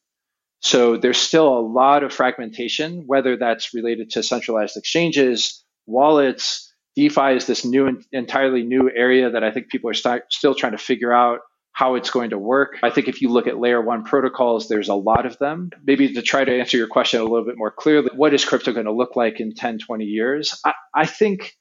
So 0.61 0.97
there's 0.97 1.19
still 1.19 1.47
a 1.47 1.61
lot 1.61 2.03
of 2.03 2.13
fragmentation, 2.13 3.05
whether 3.07 3.37
that's 3.37 3.75
related 3.75 4.11
to 4.11 4.23
centralized 4.23 4.79
exchanges, 4.79 5.63
wallets. 5.87 6.73
DeFi 6.97 7.35
is 7.37 7.47
this 7.47 7.65
new, 7.65 7.87
and 7.87 8.03
entirely 8.13 8.63
new 8.63 8.91
area 8.95 9.31
that 9.31 9.45
I 9.45 9.51
think 9.51 9.69
people 9.69 9.91
are 9.91 9.95
st- 9.95 10.23
still 10.31 10.55
trying 10.55 10.73
to 10.73 10.79
figure 10.79 11.13
out 11.13 11.41
how 11.75 11.97
it's 11.97 12.11
going 12.11 12.31
to 12.31 12.39
work. 12.39 12.79
I 12.85 12.91
think 12.91 13.09
if 13.09 13.21
you 13.21 13.29
look 13.29 13.49
at 13.49 13.59
layer 13.59 13.83
one 13.83 14.05
protocols, 14.05 14.69
there's 14.69 14.89
a 14.89 14.95
lot 14.95 15.27
of 15.27 15.37
them. 15.39 15.71
Maybe 15.85 16.15
to 16.15 16.23
try 16.23 16.45
to 16.45 16.59
answer 16.59 16.77
your 16.77 16.87
question 16.87 17.21
a 17.21 17.25
little 17.25 17.45
bit 17.45 17.59
more 17.59 17.73
clearly, 17.73 18.11
what 18.15 18.33
is 18.33 18.45
crypto 18.45 18.73
going 18.73 18.87
to 18.87 18.93
look 18.93 19.17
like 19.17 19.41
in 19.41 19.55
10, 19.55 19.81
20 19.81 20.05
years? 20.05 20.59
I, 20.65 20.73
I 20.95 21.07
think 21.07 21.57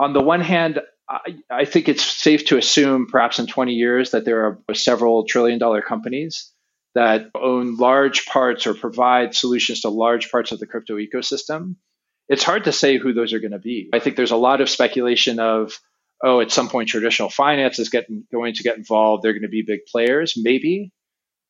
on 0.00 0.12
the 0.12 0.20
one 0.20 0.40
hand, 0.40 0.80
I, 1.08 1.36
I, 1.48 1.64
think 1.66 1.88
it's 1.88 2.02
safe 2.02 2.46
to 2.46 2.58
assume 2.58 3.06
perhaps 3.06 3.38
in 3.38 3.46
20 3.46 3.74
years 3.74 4.10
that 4.10 4.24
there 4.24 4.44
are 4.44 4.74
several 4.74 5.24
trillion 5.24 5.60
dollar 5.60 5.82
companies 5.82 6.50
that 6.96 7.30
own 7.36 7.76
large 7.76 8.26
parts 8.26 8.66
or 8.66 8.74
provide 8.74 9.36
solutions 9.36 9.82
to 9.82 9.88
large 9.88 10.32
parts 10.32 10.50
of 10.50 10.58
the 10.58 10.66
crypto 10.66 10.96
ecosystem. 10.96 11.76
It's 12.28 12.42
hard 12.42 12.64
to 12.64 12.72
say 12.72 12.98
who 12.98 13.12
those 13.12 13.32
are 13.32 13.40
going 13.40 13.52
to 13.52 13.58
be. 13.60 13.90
I 13.92 14.00
think 14.00 14.16
there's 14.16 14.32
a 14.32 14.36
lot 14.36 14.60
of 14.60 14.68
speculation 14.68 15.38
of 15.38 15.78
oh, 16.24 16.40
at 16.40 16.50
some 16.50 16.68
point 16.68 16.88
traditional 16.88 17.28
finance 17.28 17.78
is 17.78 17.90
getting 17.90 18.24
going 18.32 18.54
to 18.54 18.62
get 18.62 18.76
involved. 18.76 19.22
They're 19.22 19.32
going 19.32 19.42
to 19.42 19.48
be 19.48 19.62
big 19.62 19.80
players, 19.86 20.34
maybe, 20.36 20.92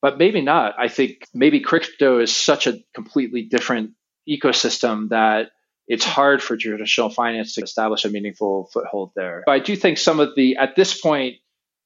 but 0.01 0.17
maybe 0.17 0.41
not. 0.41 0.75
I 0.77 0.89
think 0.89 1.25
maybe 1.33 1.61
crypto 1.61 2.19
is 2.19 2.35
such 2.35 2.67
a 2.67 2.79
completely 2.93 3.43
different 3.43 3.91
ecosystem 4.29 5.09
that 5.09 5.51
it's 5.87 6.03
hard 6.05 6.41
for 6.41 6.57
traditional 6.57 7.09
finance 7.09 7.55
to 7.55 7.61
establish 7.61 8.05
a 8.05 8.09
meaningful 8.09 8.69
foothold 8.73 9.11
there. 9.15 9.43
But 9.45 9.53
I 9.53 9.59
do 9.59 9.75
think 9.75 9.97
some 9.97 10.19
of 10.19 10.35
the, 10.35 10.57
at 10.57 10.75
this 10.75 10.99
point, 10.99 11.35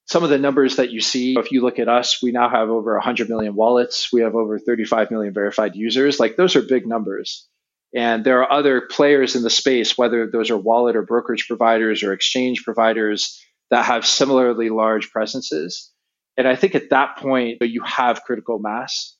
some 0.06 0.24
of 0.24 0.30
the 0.30 0.38
numbers 0.40 0.78
that 0.78 0.90
you 0.90 1.02
see, 1.02 1.36
if 1.38 1.52
you 1.52 1.62
look 1.62 1.80
at 1.80 1.90
us, 1.90 2.24
we 2.24 2.32
now 2.32 2.50
have 2.50 2.70
over 2.70 2.94
100 2.96 3.30
million 3.30 3.56
wallets. 3.56 4.12
We 4.12 4.22
have 4.22 4.36
over 4.36 4.58
35 4.58 5.12
million 5.12 5.34
verified 5.34 5.76
users. 5.76 6.20
Like 6.20 6.36
those 6.36 6.56
are 6.56 6.62
big 6.62 6.88
numbers. 6.88 7.48
And 7.96 8.24
there 8.24 8.44
are 8.44 8.52
other 8.52 8.82
players 8.82 9.36
in 9.36 9.42
the 9.42 9.50
space, 9.50 9.98
whether 9.98 10.28
those 10.28 10.52
are 10.52 10.58
wallet 10.58 10.96
or 10.96 11.02
brokerage 11.02 11.48
providers 11.48 12.04
or 12.04 12.14
exchange 12.14 12.64
providers 12.64 13.40
that 13.72 13.86
have 13.86 14.06
similarly 14.06 14.70
large 14.70 15.10
presences. 15.12 15.92
And 16.38 16.48
I 16.48 16.56
think 16.56 16.76
at 16.76 16.92
that 16.92 17.18
point, 17.18 17.58
you 17.62 17.82
have 17.84 18.24
critical 18.24 18.60
mass. 18.60 19.16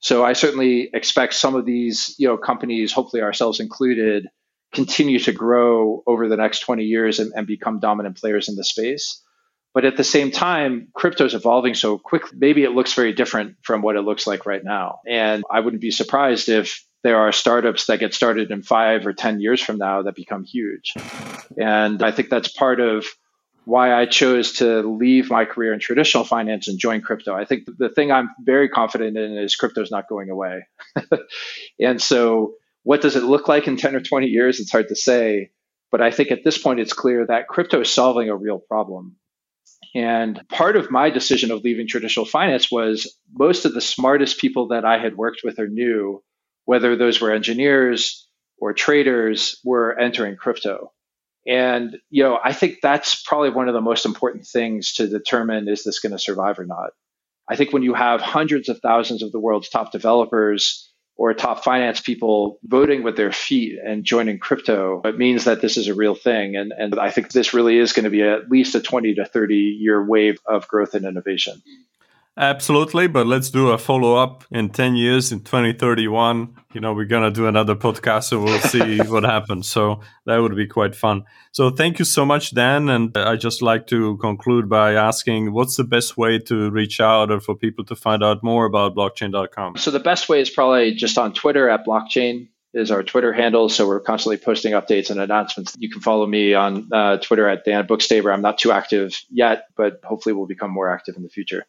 So 0.00 0.24
I 0.24 0.32
certainly 0.32 0.90
expect 0.92 1.34
some 1.34 1.54
of 1.54 1.64
these, 1.64 2.14
you 2.18 2.28
know, 2.28 2.36
companies, 2.36 2.92
hopefully 2.92 3.22
ourselves 3.22 3.60
included, 3.60 4.28
continue 4.72 5.18
to 5.20 5.32
grow 5.32 6.02
over 6.06 6.28
the 6.28 6.36
next 6.36 6.60
20 6.60 6.84
years 6.84 7.18
and, 7.18 7.32
and 7.34 7.46
become 7.46 7.80
dominant 7.80 8.16
players 8.16 8.48
in 8.48 8.56
the 8.56 8.64
space. 8.64 9.22
But 9.74 9.84
at 9.84 9.96
the 9.96 10.04
same 10.04 10.30
time, 10.30 10.88
crypto 10.94 11.24
is 11.24 11.34
evolving 11.34 11.74
so 11.74 11.98
quickly. 11.98 12.36
Maybe 12.38 12.64
it 12.64 12.70
looks 12.70 12.94
very 12.94 13.12
different 13.12 13.56
from 13.62 13.82
what 13.82 13.96
it 13.96 14.02
looks 14.02 14.26
like 14.26 14.46
right 14.46 14.62
now. 14.64 15.00
And 15.08 15.44
I 15.50 15.60
wouldn't 15.60 15.82
be 15.82 15.90
surprised 15.90 16.48
if 16.48 16.84
there 17.02 17.18
are 17.18 17.32
startups 17.32 17.86
that 17.86 18.00
get 18.00 18.14
started 18.14 18.50
in 18.50 18.62
five 18.62 19.06
or 19.06 19.12
10 19.12 19.40
years 19.40 19.60
from 19.60 19.78
now 19.78 20.02
that 20.02 20.14
become 20.14 20.44
huge. 20.44 20.94
And 21.60 22.02
I 22.02 22.10
think 22.10 22.28
that's 22.28 22.48
part 22.48 22.80
of 22.80 23.06
why 23.64 23.92
I 23.92 24.06
chose 24.06 24.54
to 24.54 24.80
leave 24.80 25.30
my 25.30 25.44
career 25.44 25.74
in 25.74 25.78
traditional 25.78 26.24
finance 26.24 26.68
and 26.68 26.78
join 26.78 27.02
crypto. 27.02 27.34
I 27.34 27.44
think 27.44 27.68
the 27.78 27.90
thing 27.90 28.10
I'm 28.10 28.30
very 28.40 28.68
confident 28.68 29.16
in 29.16 29.36
is 29.36 29.56
crypto's 29.56 29.90
not 29.90 30.08
going 30.08 30.30
away. 30.30 30.66
and 31.80 32.00
so, 32.00 32.54
what 32.84 33.02
does 33.02 33.14
it 33.14 33.24
look 33.24 33.46
like 33.46 33.66
in 33.66 33.76
10 33.76 33.94
or 33.94 34.00
20 34.00 34.26
years? 34.26 34.58
It's 34.58 34.72
hard 34.72 34.88
to 34.88 34.96
say. 34.96 35.50
But 35.90 36.00
I 36.00 36.10
think 36.10 36.30
at 36.30 36.44
this 36.44 36.56
point, 36.56 36.80
it's 36.80 36.94
clear 36.94 37.26
that 37.26 37.48
crypto 37.48 37.82
is 37.82 37.90
solving 37.90 38.30
a 38.30 38.36
real 38.36 38.58
problem. 38.58 39.16
And 39.94 40.40
part 40.48 40.76
of 40.76 40.90
my 40.90 41.10
decision 41.10 41.50
of 41.50 41.62
leaving 41.62 41.86
traditional 41.86 42.24
finance 42.24 42.70
was 42.70 43.18
most 43.32 43.64
of 43.64 43.74
the 43.74 43.80
smartest 43.80 44.38
people 44.38 44.68
that 44.68 44.84
I 44.84 44.98
had 44.98 45.16
worked 45.16 45.40
with 45.44 45.58
or 45.58 45.68
knew, 45.68 46.22
whether 46.68 46.96
those 46.96 47.18
were 47.18 47.32
engineers 47.32 48.28
or 48.58 48.74
traders, 48.74 49.58
were 49.64 49.98
entering 49.98 50.36
crypto. 50.36 50.92
And 51.46 51.96
you 52.10 52.22
know, 52.22 52.38
I 52.44 52.52
think 52.52 52.80
that's 52.82 53.22
probably 53.22 53.48
one 53.48 53.68
of 53.68 53.74
the 53.74 53.80
most 53.80 54.04
important 54.04 54.46
things 54.46 54.92
to 54.96 55.08
determine 55.08 55.66
is 55.66 55.82
this 55.82 55.98
going 55.98 56.12
to 56.12 56.18
survive 56.18 56.58
or 56.58 56.66
not. 56.66 56.90
I 57.48 57.56
think 57.56 57.72
when 57.72 57.82
you 57.82 57.94
have 57.94 58.20
hundreds 58.20 58.68
of 58.68 58.80
thousands 58.80 59.22
of 59.22 59.32
the 59.32 59.40
world's 59.40 59.70
top 59.70 59.92
developers 59.92 60.92
or 61.16 61.32
top 61.32 61.64
finance 61.64 62.02
people 62.02 62.58
voting 62.62 63.02
with 63.02 63.16
their 63.16 63.32
feet 63.32 63.78
and 63.82 64.04
joining 64.04 64.38
crypto, 64.38 65.00
it 65.06 65.16
means 65.16 65.44
that 65.44 65.62
this 65.62 65.78
is 65.78 65.88
a 65.88 65.94
real 65.94 66.14
thing. 66.14 66.54
And, 66.54 66.74
and 66.76 67.00
I 67.00 67.10
think 67.10 67.30
this 67.30 67.54
really 67.54 67.78
is 67.78 67.94
going 67.94 68.04
to 68.04 68.10
be 68.10 68.22
at 68.22 68.50
least 68.50 68.74
a 68.74 68.82
20 68.82 69.14
to 69.14 69.24
30 69.24 69.54
year 69.54 70.04
wave 70.04 70.38
of 70.44 70.68
growth 70.68 70.92
and 70.92 71.06
innovation. 71.06 71.62
Absolutely, 72.38 73.08
but 73.08 73.26
let's 73.26 73.50
do 73.50 73.70
a 73.70 73.78
follow 73.78 74.14
up 74.14 74.44
in 74.52 74.70
10 74.70 74.94
years 74.94 75.32
in 75.32 75.40
2031. 75.40 76.54
You 76.72 76.80
know, 76.80 76.94
we're 76.94 77.04
going 77.04 77.24
to 77.24 77.32
do 77.32 77.48
another 77.48 77.74
podcast 77.74 78.30
and 78.30 78.44
we'll 78.44 78.60
see 78.60 78.98
what 79.10 79.24
happens. 79.24 79.68
So 79.68 80.02
that 80.24 80.36
would 80.36 80.54
be 80.54 80.68
quite 80.68 80.94
fun. 80.94 81.24
So 81.50 81.70
thank 81.70 81.98
you 81.98 82.04
so 82.04 82.24
much, 82.24 82.54
Dan. 82.54 82.88
And 82.90 83.16
I 83.16 83.34
just 83.34 83.60
like 83.60 83.88
to 83.88 84.16
conclude 84.18 84.68
by 84.68 84.94
asking 84.94 85.52
what's 85.52 85.76
the 85.76 85.82
best 85.82 86.16
way 86.16 86.38
to 86.38 86.70
reach 86.70 87.00
out 87.00 87.32
or 87.32 87.40
for 87.40 87.56
people 87.56 87.84
to 87.86 87.96
find 87.96 88.22
out 88.22 88.44
more 88.44 88.66
about 88.66 88.94
blockchain.com? 88.94 89.76
So 89.76 89.90
the 89.90 89.98
best 89.98 90.28
way 90.28 90.40
is 90.40 90.48
probably 90.48 90.94
just 90.94 91.18
on 91.18 91.32
Twitter 91.32 91.68
at 91.68 91.84
blockchain 91.84 92.50
is 92.72 92.92
our 92.92 93.02
Twitter 93.02 93.32
handle. 93.32 93.68
So 93.68 93.88
we're 93.88 93.98
constantly 93.98 94.36
posting 94.36 94.74
updates 94.74 95.10
and 95.10 95.18
announcements. 95.18 95.74
You 95.76 95.90
can 95.90 96.02
follow 96.02 96.26
me 96.26 96.54
on 96.54 96.88
uh, 96.92 97.16
Twitter 97.16 97.48
at 97.48 97.64
Dan 97.64 97.88
Bookstaber. 97.88 98.32
I'm 98.32 98.42
not 98.42 98.58
too 98.58 98.70
active 98.70 99.20
yet, 99.28 99.64
but 99.76 100.00
hopefully 100.04 100.34
we'll 100.34 100.46
become 100.46 100.70
more 100.70 100.88
active 100.88 101.16
in 101.16 101.24
the 101.24 101.28
future. 101.28 101.66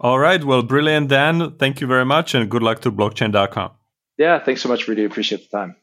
All 0.00 0.18
right. 0.18 0.42
Well, 0.42 0.62
brilliant, 0.62 1.08
Dan. 1.08 1.56
Thank 1.58 1.80
you 1.80 1.86
very 1.86 2.04
much 2.04 2.34
and 2.34 2.50
good 2.50 2.62
luck 2.62 2.80
to 2.82 2.92
blockchain.com. 2.92 3.70
Yeah. 4.18 4.38
Thanks 4.38 4.62
so 4.62 4.68
much, 4.68 4.86
Rudy. 4.88 5.04
Appreciate 5.04 5.50
the 5.50 5.58
time. 5.58 5.76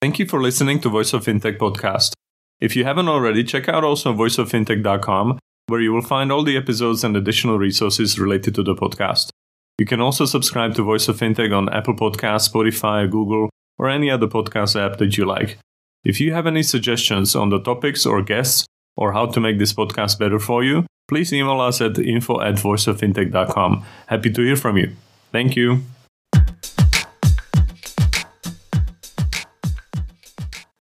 Thank 0.00 0.18
you 0.18 0.26
for 0.26 0.42
listening 0.42 0.80
to 0.80 0.88
Voice 0.88 1.12
of 1.12 1.24
Fintech 1.24 1.58
podcast. 1.58 2.14
If 2.60 2.74
you 2.74 2.84
haven't 2.84 3.08
already, 3.08 3.44
check 3.44 3.68
out 3.68 3.84
also 3.84 4.12
voiceoffintech.com, 4.12 5.38
where 5.66 5.80
you 5.80 5.92
will 5.92 6.02
find 6.02 6.32
all 6.32 6.42
the 6.42 6.56
episodes 6.56 7.04
and 7.04 7.16
additional 7.16 7.58
resources 7.58 8.18
related 8.18 8.54
to 8.56 8.62
the 8.62 8.74
podcast. 8.74 9.30
You 9.78 9.86
can 9.86 10.00
also 10.00 10.24
subscribe 10.26 10.74
to 10.74 10.82
Voice 10.82 11.08
of 11.08 11.18
Fintech 11.18 11.56
on 11.56 11.72
Apple 11.72 11.94
Podcasts, 11.94 12.50
Spotify, 12.50 13.10
Google, 13.10 13.48
or 13.78 13.88
any 13.88 14.10
other 14.10 14.26
podcast 14.26 14.74
app 14.74 14.98
that 14.98 15.16
you 15.16 15.24
like. 15.24 15.58
If 16.04 16.20
you 16.20 16.32
have 16.32 16.46
any 16.46 16.62
suggestions 16.62 17.34
on 17.34 17.50
the 17.50 17.60
topics 17.60 18.04
or 18.04 18.22
guests, 18.22 18.66
or 18.96 19.12
how 19.12 19.26
to 19.26 19.40
make 19.40 19.58
this 19.58 19.72
podcast 19.72 20.18
better 20.18 20.38
for 20.38 20.62
you, 20.64 20.86
please 21.08 21.32
email 21.32 21.60
us 21.60 21.80
at 21.80 21.98
info 21.98 22.40
at 22.40 22.54
voiceoffintech.com. 22.54 23.84
Happy 24.06 24.30
to 24.30 24.42
hear 24.42 24.56
from 24.56 24.76
you. 24.76 24.94
Thank 25.32 25.56
you. 25.56 25.82